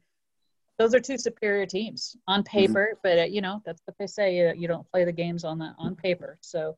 those 0.78 0.94
are 0.94 1.00
two 1.00 1.18
superior 1.18 1.66
teams 1.66 2.16
on 2.28 2.40
mm-hmm. 2.40 2.58
paper, 2.58 2.90
mm-hmm. 2.92 3.00
but 3.02 3.18
uh, 3.18 3.24
you 3.24 3.40
know 3.40 3.62
that's 3.64 3.80
what 3.86 3.96
they 3.98 4.06
say. 4.06 4.48
Uh, 4.48 4.52
you 4.52 4.68
don't 4.68 4.88
play 4.92 5.04
the 5.04 5.12
games 5.12 5.42
on 5.42 5.58
the 5.58 5.74
on 5.78 5.96
paper, 5.96 6.38
so 6.40 6.76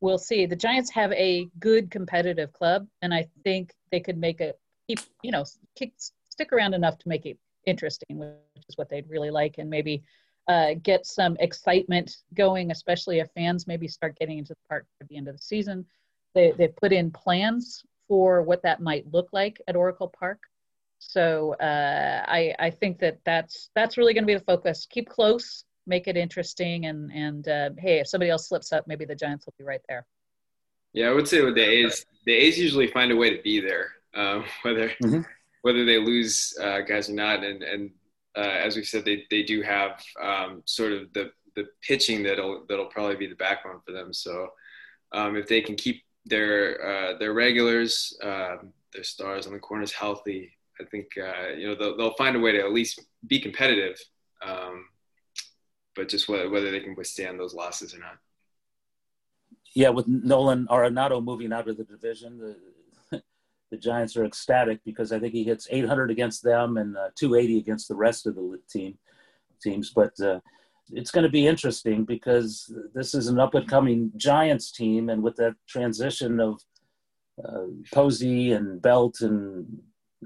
we'll 0.00 0.18
see. 0.18 0.44
The 0.44 0.56
Giants 0.56 0.90
have 0.90 1.12
a 1.12 1.48
good 1.60 1.90
competitive 1.90 2.52
club, 2.52 2.86
and 3.00 3.14
I 3.14 3.28
think 3.44 3.72
they 3.90 4.00
could 4.00 4.18
make 4.18 4.40
a 4.40 4.54
keep 4.88 4.98
you 5.22 5.30
know 5.30 5.44
keep, 5.76 5.94
stick 6.28 6.52
around 6.52 6.74
enough 6.74 6.98
to 6.98 7.08
make 7.08 7.24
it 7.24 7.38
interesting, 7.64 8.18
which 8.18 8.64
is 8.68 8.76
what 8.76 8.90
they'd 8.90 9.08
really 9.08 9.30
like, 9.30 9.58
and 9.58 9.70
maybe 9.70 10.02
uh, 10.48 10.74
get 10.82 11.06
some 11.06 11.36
excitement 11.38 12.16
going, 12.34 12.72
especially 12.72 13.20
if 13.20 13.30
fans 13.36 13.68
maybe 13.68 13.86
start 13.86 14.18
getting 14.18 14.38
into 14.38 14.54
the 14.54 14.68
park 14.68 14.84
at 15.00 15.06
the 15.06 15.16
end 15.16 15.28
of 15.28 15.36
the 15.36 15.42
season. 15.42 15.86
They 16.34 16.50
they 16.50 16.66
put 16.66 16.92
in 16.92 17.12
plans 17.12 17.84
for 18.12 18.42
what 18.42 18.62
that 18.62 18.78
might 18.78 19.10
look 19.10 19.30
like 19.32 19.58
at 19.66 19.74
Oracle 19.74 20.06
Park. 20.06 20.42
So 20.98 21.54
uh, 21.54 22.22
I, 22.28 22.54
I 22.58 22.68
think 22.68 22.98
that 22.98 23.20
that's 23.24 23.70
that's 23.74 23.96
really 23.96 24.12
going 24.12 24.24
to 24.24 24.26
be 24.26 24.34
the 24.34 24.44
focus. 24.44 24.86
Keep 24.90 25.08
close, 25.08 25.64
make 25.86 26.08
it 26.08 26.18
interesting, 26.18 26.84
and 26.84 27.10
and 27.10 27.48
uh, 27.48 27.70
hey, 27.78 28.00
if 28.00 28.06
somebody 28.06 28.30
else 28.30 28.50
slips 28.50 28.70
up, 28.70 28.86
maybe 28.86 29.06
the 29.06 29.14
Giants 29.14 29.46
will 29.46 29.54
be 29.56 29.64
right 29.64 29.80
there. 29.88 30.04
Yeah, 30.92 31.08
I 31.08 31.14
would 31.14 31.26
say 31.26 31.40
with 31.40 31.54
the 31.54 31.66
A's, 31.66 32.04
the 32.26 32.34
A's 32.34 32.58
usually 32.58 32.86
find 32.88 33.10
a 33.12 33.16
way 33.16 33.34
to 33.34 33.42
be 33.42 33.60
there, 33.60 33.92
um, 34.14 34.44
whether 34.62 34.90
mm-hmm. 35.02 35.22
whether 35.62 35.86
they 35.86 35.96
lose 35.96 36.54
uh, 36.60 36.82
guys 36.82 37.08
or 37.08 37.14
not. 37.14 37.42
And 37.42 37.62
and 37.62 37.90
uh, 38.36 38.40
as 38.40 38.76
we 38.76 38.84
said, 38.84 39.06
they 39.06 39.24
they 39.30 39.42
do 39.42 39.62
have 39.62 40.02
um, 40.22 40.62
sort 40.66 40.92
of 40.92 41.10
the 41.14 41.32
the 41.56 41.64
pitching 41.80 42.24
that'll 42.24 42.66
that'll 42.68 42.92
probably 42.92 43.16
be 43.16 43.26
the 43.26 43.36
backbone 43.36 43.80
for 43.86 43.92
them. 43.92 44.12
So 44.12 44.48
um, 45.12 45.34
if 45.34 45.48
they 45.48 45.62
can 45.62 45.76
keep 45.76 46.02
their 46.24 46.84
uh, 46.84 47.18
their 47.18 47.32
regulars, 47.32 48.16
um, 48.22 48.72
their 48.92 49.04
stars 49.04 49.46
on 49.46 49.52
the 49.52 49.58
corners 49.58 49.92
healthy, 49.92 50.52
I 50.80 50.84
think 50.84 51.08
uh, 51.18 51.48
you 51.56 51.68
know 51.68 51.74
they'll, 51.74 51.96
they'll 51.96 52.14
find 52.14 52.36
a 52.36 52.40
way 52.40 52.52
to 52.52 52.60
at 52.60 52.72
least 52.72 53.00
be 53.26 53.38
competitive. 53.38 53.98
Um, 54.44 54.86
but 55.94 56.08
just 56.08 56.28
whether, 56.28 56.48
whether 56.48 56.70
they 56.70 56.80
can 56.80 56.94
withstand 56.94 57.38
those 57.38 57.54
losses 57.54 57.94
or 57.94 57.98
not. 57.98 58.18
Yeah, 59.74 59.90
with 59.90 60.08
Nolan 60.08 60.66
Arenado 60.68 61.22
moving 61.22 61.52
out 61.52 61.68
of 61.68 61.76
the 61.76 61.84
division, 61.84 62.38
the 62.38 63.22
the 63.70 63.76
Giants 63.76 64.16
are 64.16 64.24
ecstatic 64.24 64.80
because 64.84 65.12
I 65.12 65.18
think 65.18 65.32
he 65.32 65.44
hits 65.44 65.68
800 65.70 66.10
against 66.10 66.42
them 66.42 66.76
and 66.76 66.96
uh, 66.96 67.10
280 67.16 67.58
against 67.58 67.88
the 67.88 67.94
rest 67.94 68.26
of 68.26 68.34
the 68.34 68.60
team 68.70 68.98
teams. 69.62 69.90
But 69.90 70.18
uh, 70.20 70.40
it's 70.90 71.10
going 71.10 71.24
to 71.24 71.30
be 71.30 71.46
interesting 71.46 72.04
because 72.04 72.72
this 72.94 73.14
is 73.14 73.28
an 73.28 73.38
up 73.38 73.54
and 73.54 73.68
coming 73.68 74.12
Giants 74.16 74.72
team, 74.72 75.08
and 75.08 75.22
with 75.22 75.36
that 75.36 75.54
transition 75.68 76.40
of 76.40 76.60
uh, 77.42 77.66
Posey 77.92 78.52
and 78.52 78.80
Belt 78.82 79.20
and 79.20 79.80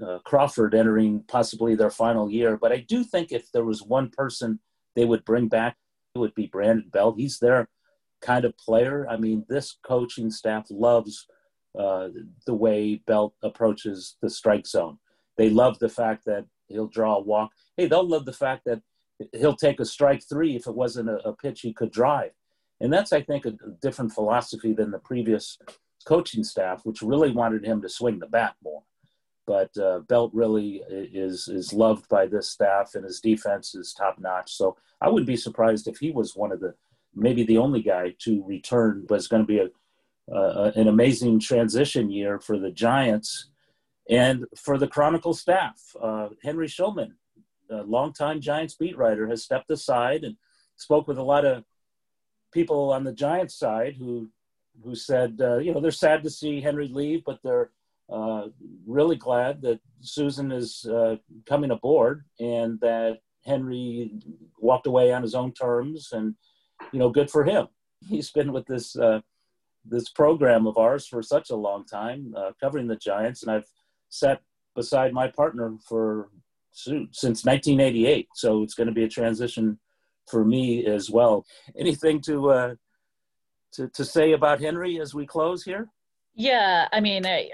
uh, 0.05 0.19
Crawford 0.25 0.75
entering 0.75 1.23
possibly 1.27 1.75
their 1.75 1.89
final 1.89 2.29
year. 2.29 2.57
But 2.57 2.71
I 2.71 2.77
do 2.77 3.03
think 3.03 3.31
if 3.31 3.51
there 3.51 3.65
was 3.65 3.81
one 3.81 4.09
person 4.09 4.59
they 4.95 5.05
would 5.05 5.23
bring 5.25 5.47
back 5.47 5.77
it 6.17 6.19
would 6.19 6.35
be 6.35 6.47
Brandon 6.47 6.89
Belt. 6.89 7.15
He's 7.17 7.39
their 7.39 7.69
kind 8.21 8.43
of 8.43 8.57
player. 8.57 9.07
I 9.07 9.17
mean, 9.17 9.45
this 9.47 9.77
coaching 9.83 10.31
staff 10.31 10.65
loves 10.69 11.27
uh, 11.77 12.09
the 12.45 12.55
way 12.55 13.01
Belt 13.05 13.35
approaches 13.43 14.17
the 14.21 14.29
strike 14.29 14.65
zone. 14.65 14.97
They 15.37 15.49
love 15.49 15.77
the 15.77 15.89
fact 15.89 16.25
that 16.25 16.45
he'll 16.67 16.87
draw 16.87 17.17
a 17.17 17.21
walk. 17.21 17.51
Hey, 17.77 17.85
they'll 17.85 18.07
love 18.07 18.25
the 18.25 18.33
fact 18.33 18.63
that 18.65 18.81
he'll 19.33 19.55
take 19.55 19.79
a 19.79 19.85
strike 19.85 20.23
three 20.27 20.55
if 20.55 20.67
it 20.67 20.75
wasn't 20.75 21.09
a, 21.09 21.17
a 21.27 21.33
pitch 21.33 21.61
he 21.61 21.73
could 21.73 21.91
drive. 21.91 22.31
And 22.79 22.93
that's, 22.93 23.11
I 23.11 23.21
think, 23.21 23.45
a, 23.45 23.53
different 23.81 24.13
philosophy 24.13 24.73
than 24.73 24.91
the 24.91 24.99
previous 24.99 25.57
coaching 26.05 26.43
staff, 26.43 26.85
which 26.85 27.01
really 27.01 27.31
wanted 27.31 27.65
him 27.65 27.81
to 27.81 27.89
swing 27.89 28.19
the 28.19 28.27
bat 28.27 28.55
more. 28.63 28.83
But 29.45 29.75
uh, 29.77 29.99
Belt 29.99 30.31
really 30.33 30.81
is 30.89 31.47
is 31.47 31.71
loved 31.71 32.09
by 32.09 32.27
this 32.27 32.49
staff, 32.49 32.95
and 32.95 33.05
his 33.05 33.21
defense 33.21 33.75
is 33.75 33.93
top 33.93 34.19
notch. 34.19 34.51
So 34.51 34.75
I 34.99 35.07
wouldn't 35.07 35.27
be 35.27 35.37
surprised 35.37 35.87
if 35.87 35.99
he 35.99 36.11
was 36.11 36.35
one 36.35 36.51
of 36.51 36.59
the 36.59 36.75
maybe 37.15 37.43
the 37.43 37.57
only 37.57 37.81
guy 37.81 38.13
to 38.19 38.43
return. 38.45 39.05
But 39.07 39.15
it's 39.15 39.27
going 39.27 39.43
to 39.43 39.47
be 39.47 39.59
a 39.59 39.69
uh, 40.29 40.71
an 40.75 40.89
amazing 40.89 41.39
transition 41.39 42.11
year 42.11 42.39
for 42.39 42.59
the 42.59 42.71
Giants 42.71 43.47
and 44.09 44.45
for 44.57 44.77
the 44.77 44.87
Chronicle 44.87 45.33
staff. 45.33 45.81
Uh, 46.01 46.29
Henry 46.43 46.67
Schulman, 46.67 47.13
a 47.69 47.83
longtime 47.83 48.41
Giants 48.41 48.75
beat 48.75 48.97
writer, 48.97 49.27
has 49.27 49.43
stepped 49.43 49.71
aside 49.71 50.23
and 50.23 50.35
spoke 50.77 51.07
with 51.07 51.17
a 51.17 51.23
lot 51.23 51.45
of 51.45 51.63
people 52.53 52.91
on 52.91 53.03
the 53.03 53.13
Giants 53.13 53.55
side 53.55 53.95
who 53.97 54.29
who 54.83 54.93
said, 54.93 55.39
uh, 55.41 55.57
you 55.57 55.73
know, 55.73 55.79
they're 55.79 55.91
sad 55.91 56.21
to 56.23 56.29
see 56.29 56.61
Henry 56.61 56.87
leave, 56.87 57.23
but 57.25 57.39
they're 57.43 57.71
uh, 58.11 58.47
really 58.85 59.15
glad 59.15 59.61
that 59.61 59.79
Susan 60.01 60.51
is 60.51 60.85
uh, 60.85 61.15
coming 61.47 61.71
aboard 61.71 62.25
and 62.39 62.79
that 62.79 63.19
Henry 63.43 64.11
walked 64.59 64.87
away 64.87 65.11
on 65.11 65.23
his 65.23 65.33
own 65.33 65.51
terms, 65.53 66.09
and 66.11 66.35
you 66.91 66.99
know, 66.99 67.09
good 67.09 67.31
for 67.31 67.43
him. 67.43 67.67
He's 68.07 68.31
been 68.31 68.51
with 68.53 68.65
this 68.65 68.95
uh, 68.95 69.21
this 69.85 70.09
program 70.09 70.67
of 70.67 70.77
ours 70.77 71.07
for 71.07 71.23
such 71.23 71.49
a 71.49 71.55
long 71.55 71.85
time, 71.85 72.33
uh, 72.37 72.51
covering 72.61 72.87
the 72.87 72.97
Giants, 72.97 73.41
and 73.43 73.51
I've 73.51 73.71
sat 74.09 74.41
beside 74.75 75.13
my 75.13 75.27
partner 75.27 75.75
for 75.87 76.29
since 76.77 77.45
1988. 77.45 78.27
So 78.35 78.63
it's 78.63 78.73
going 78.73 78.87
to 78.87 78.93
be 78.93 79.03
a 79.03 79.09
transition 79.09 79.79
for 80.27 80.45
me 80.45 80.85
as 80.85 81.09
well. 81.09 81.45
Anything 81.77 82.21
to 82.21 82.49
uh, 82.51 82.75
to 83.73 83.87
to 83.89 84.05
say 84.05 84.33
about 84.33 84.59
Henry 84.59 84.99
as 84.99 85.13
we 85.13 85.25
close 85.25 85.63
here? 85.63 85.87
Yeah, 86.35 86.87
I 86.91 86.99
mean, 86.99 87.25
I, 87.25 87.49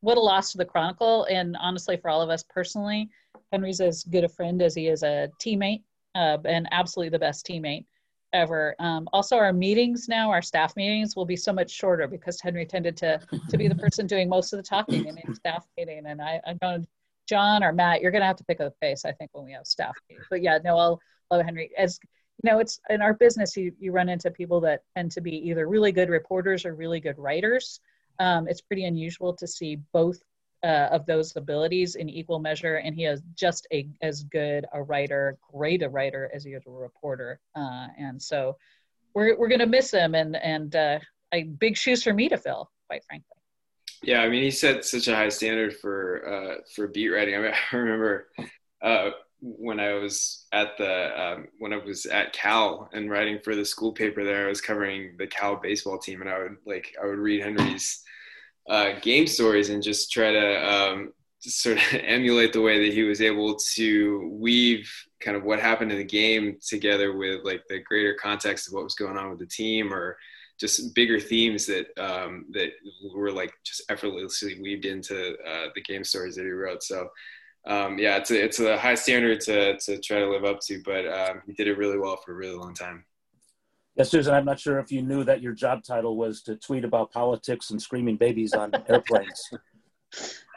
what 0.00 0.16
a 0.16 0.20
loss 0.20 0.52
to 0.52 0.58
the 0.58 0.64
Chronicle, 0.64 1.24
and 1.24 1.56
honestly, 1.60 1.96
for 1.96 2.08
all 2.08 2.22
of 2.22 2.30
us 2.30 2.44
personally, 2.48 3.08
Henry's 3.50 3.80
as 3.80 4.04
good 4.04 4.22
a 4.22 4.28
friend 4.28 4.62
as 4.62 4.76
he 4.76 4.86
is 4.86 5.02
a 5.02 5.28
teammate, 5.40 5.82
uh, 6.14 6.38
and 6.44 6.68
absolutely 6.70 7.10
the 7.10 7.18
best 7.18 7.44
teammate 7.46 7.84
ever. 8.32 8.76
Um, 8.78 9.08
also, 9.12 9.36
our 9.36 9.52
meetings 9.52 10.08
now, 10.08 10.30
our 10.30 10.42
staff 10.42 10.76
meetings, 10.76 11.16
will 11.16 11.24
be 11.24 11.36
so 11.36 11.52
much 11.52 11.70
shorter 11.70 12.06
because 12.06 12.40
Henry 12.40 12.64
tended 12.64 12.96
to 12.98 13.20
to 13.48 13.58
be 13.58 13.66
the 13.66 13.74
person 13.74 14.06
doing 14.06 14.28
most 14.28 14.52
of 14.52 14.58
the 14.58 14.62
talking 14.62 15.06
in 15.06 15.34
staff 15.34 15.66
meeting. 15.76 16.06
And 16.06 16.22
I, 16.22 16.40
I 16.46 16.56
know 16.62 16.86
John 17.28 17.62
or 17.62 17.72
Matt, 17.72 18.00
you're 18.00 18.10
going 18.10 18.22
to 18.22 18.26
have 18.26 18.36
to 18.36 18.44
pick 18.44 18.60
a 18.60 18.72
face, 18.80 19.04
I 19.04 19.12
think, 19.12 19.30
when 19.34 19.44
we 19.44 19.52
have 19.52 19.66
staff. 19.66 19.96
But 20.30 20.42
yeah, 20.42 20.58
no, 20.64 20.78
I'll 20.78 21.00
love 21.30 21.44
Henry. 21.44 21.70
As 21.76 21.98
you 22.42 22.50
know, 22.50 22.58
it's 22.58 22.80
in 22.88 23.02
our 23.02 23.14
business, 23.14 23.56
you, 23.56 23.72
you 23.78 23.92
run 23.92 24.08
into 24.08 24.30
people 24.30 24.60
that 24.60 24.82
tend 24.96 25.10
to 25.12 25.20
be 25.20 25.36
either 25.48 25.68
really 25.68 25.92
good 25.92 26.08
reporters 26.08 26.64
or 26.64 26.74
really 26.74 27.00
good 27.00 27.18
writers. 27.18 27.80
Um, 28.18 28.48
it's 28.48 28.60
pretty 28.60 28.84
unusual 28.84 29.34
to 29.34 29.46
see 29.46 29.76
both 29.92 30.18
uh, 30.62 30.88
of 30.90 31.06
those 31.06 31.36
abilities 31.36 31.94
in 31.94 32.08
equal 32.08 32.38
measure, 32.38 32.76
and 32.76 32.94
he 32.94 33.04
is 33.04 33.22
just 33.34 33.66
a 33.72 33.88
as 34.02 34.24
good 34.24 34.66
a 34.72 34.82
writer, 34.82 35.38
great 35.52 35.82
a 35.82 35.88
writer 35.88 36.30
as 36.34 36.42
he 36.44 36.50
is 36.50 36.64
a 36.66 36.70
reporter. 36.70 37.40
Uh, 37.54 37.88
and 37.96 38.20
so, 38.20 38.56
we're 39.14 39.38
we're 39.38 39.48
gonna 39.48 39.66
miss 39.66 39.92
him, 39.92 40.16
and 40.16 40.34
and 40.36 40.74
uh, 40.74 40.98
big 41.58 41.76
shoes 41.76 42.02
for 42.02 42.12
me 42.12 42.28
to 42.28 42.36
fill, 42.36 42.70
quite 42.88 43.04
frankly. 43.04 43.37
Yeah, 44.02 44.20
I 44.20 44.28
mean, 44.28 44.42
he 44.42 44.50
set 44.50 44.84
such 44.84 45.08
a 45.08 45.14
high 45.14 45.28
standard 45.28 45.76
for 45.76 46.26
uh, 46.26 46.54
for 46.74 46.86
beat 46.86 47.08
writing. 47.08 47.34
I, 47.34 47.38
mean, 47.38 47.52
I 47.72 47.76
remember 47.76 48.28
uh, 48.82 49.10
when 49.40 49.80
I 49.80 49.94
was 49.94 50.46
at 50.52 50.76
the 50.78 51.20
um, 51.20 51.48
when 51.58 51.72
I 51.72 51.78
was 51.78 52.06
at 52.06 52.32
Cal 52.32 52.88
and 52.92 53.10
writing 53.10 53.38
for 53.42 53.54
the 53.54 53.64
school 53.64 53.92
paper 53.92 54.24
there, 54.24 54.46
I 54.46 54.48
was 54.48 54.60
covering 54.60 55.16
the 55.18 55.26
Cal 55.26 55.56
baseball 55.56 55.98
team, 55.98 56.20
and 56.20 56.30
I 56.30 56.38
would 56.38 56.56
like 56.66 56.94
I 57.02 57.06
would 57.06 57.18
read 57.18 57.42
Henry's 57.42 58.02
uh, 58.68 58.92
game 59.00 59.26
stories 59.26 59.70
and 59.70 59.82
just 59.82 60.12
try 60.12 60.30
to 60.32 60.68
um, 60.68 61.12
sort 61.40 61.78
of 61.78 61.94
emulate 62.04 62.52
the 62.52 62.60
way 62.60 62.84
that 62.84 62.94
he 62.94 63.02
was 63.02 63.20
able 63.20 63.56
to 63.74 64.28
weave 64.38 64.90
kind 65.20 65.36
of 65.36 65.44
what 65.44 65.58
happened 65.58 65.90
in 65.90 65.98
the 65.98 66.04
game 66.04 66.58
together 66.66 67.16
with 67.16 67.44
like 67.44 67.62
the 67.68 67.80
greater 67.80 68.14
context 68.14 68.68
of 68.68 68.74
what 68.74 68.84
was 68.84 68.94
going 68.94 69.16
on 69.16 69.30
with 69.30 69.38
the 69.38 69.46
team 69.46 69.92
or 69.92 70.16
just 70.58 70.94
bigger 70.94 71.20
themes 71.20 71.66
that 71.66 71.86
um, 71.98 72.46
that 72.50 72.70
were 73.14 73.32
like 73.32 73.52
just 73.64 73.82
effortlessly 73.88 74.60
weaved 74.60 74.84
into 74.84 75.36
uh, 75.46 75.66
the 75.74 75.82
game 75.82 76.04
stories 76.04 76.34
that 76.36 76.44
he 76.44 76.50
wrote. 76.50 76.82
So 76.82 77.08
um, 77.66 77.98
yeah, 77.98 78.16
it's 78.16 78.30
a, 78.30 78.44
it's 78.44 78.60
a 78.60 78.78
high 78.78 78.94
standard 78.94 79.40
to, 79.42 79.78
to 79.78 79.98
try 80.00 80.20
to 80.20 80.30
live 80.30 80.44
up 80.44 80.60
to, 80.66 80.80
but 80.84 81.06
um, 81.06 81.42
he 81.46 81.52
did 81.52 81.68
it 81.68 81.76
really 81.76 81.98
well 81.98 82.16
for 82.16 82.32
a 82.32 82.34
really 82.34 82.56
long 82.56 82.74
time. 82.74 83.04
Yes, 83.94 84.10
Susan, 84.10 84.32
I'm 84.32 84.44
not 84.44 84.60
sure 84.60 84.78
if 84.78 84.92
you 84.92 85.02
knew 85.02 85.24
that 85.24 85.42
your 85.42 85.52
job 85.52 85.82
title 85.82 86.16
was 86.16 86.42
to 86.42 86.56
tweet 86.56 86.84
about 86.84 87.10
politics 87.10 87.70
and 87.70 87.82
screaming 87.82 88.16
babies 88.16 88.54
on 88.54 88.70
airplanes. 88.88 89.50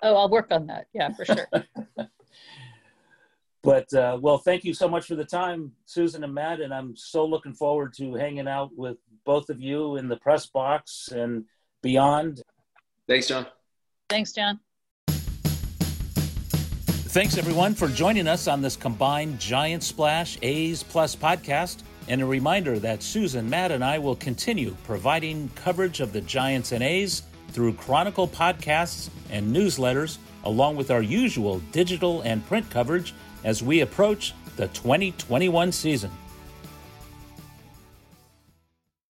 oh, 0.04 0.16
I'll 0.16 0.30
work 0.30 0.48
on 0.52 0.68
that. 0.68 0.88
Yeah, 0.94 1.10
for 1.14 1.26
sure. 1.26 1.48
but 3.64 3.94
uh, 3.94 4.18
well, 4.20 4.38
thank 4.38 4.64
you 4.64 4.74
so 4.74 4.88
much 4.88 5.06
for 5.06 5.16
the 5.16 5.26
time, 5.26 5.72
Susan 5.86 6.24
and 6.24 6.34
Matt, 6.34 6.62
and 6.62 6.74
I'm 6.74 6.96
so 6.96 7.26
looking 7.26 7.54
forward 7.54 7.94
to 7.96 8.16
hanging 8.16 8.48
out 8.48 8.72
with 8.76 8.98
both 9.24 9.50
of 9.50 9.62
you 9.62 9.98
in 9.98 10.08
the 10.08 10.18
press 10.18 10.48
box 10.48 11.10
and 11.10 11.46
beyond. 11.84 12.42
Thanks, 13.08 13.28
John. 13.28 13.46
Thanks, 14.10 14.34
John. 14.34 14.60
Thanks, 17.12 17.38
everyone, 17.38 17.74
for 17.74 17.90
joining 17.90 18.28
us 18.28 18.48
on 18.48 18.62
this 18.62 18.78
combined 18.78 19.38
Giants 19.38 19.86
Splash 19.86 20.38
A's 20.42 20.82
Plus 20.82 21.16
podcast. 21.16 21.84
And 22.08 22.22
a 22.22 22.26
reminder 22.26 22.80
that 22.80 23.04
Susan, 23.04 23.50
Matt, 23.50 23.72
and 23.72 23.84
I 23.84 24.00
will 24.00 24.16
continue 24.16 24.76
providing 24.86 25.50
coverage 25.56 26.00
of 26.00 26.14
the 26.14 26.22
Giants 26.22 26.72
and 26.72 26.84
A's 26.84 27.24
through 27.50 27.74
Chronicle 27.74 28.28
podcasts 28.28 29.10
and 29.30 29.56
newsletters, 29.56 30.18
along 30.46 30.78
with 30.78 30.90
our 30.90 31.02
usual 31.02 31.60
digital 31.72 32.22
and 32.22 32.46
print 32.48 32.70
coverage 32.70 33.14
as 33.44 33.64
we 33.64 33.82
approach 33.82 34.34
the 34.56 34.68
2021 34.70 35.72
season. 35.72 36.12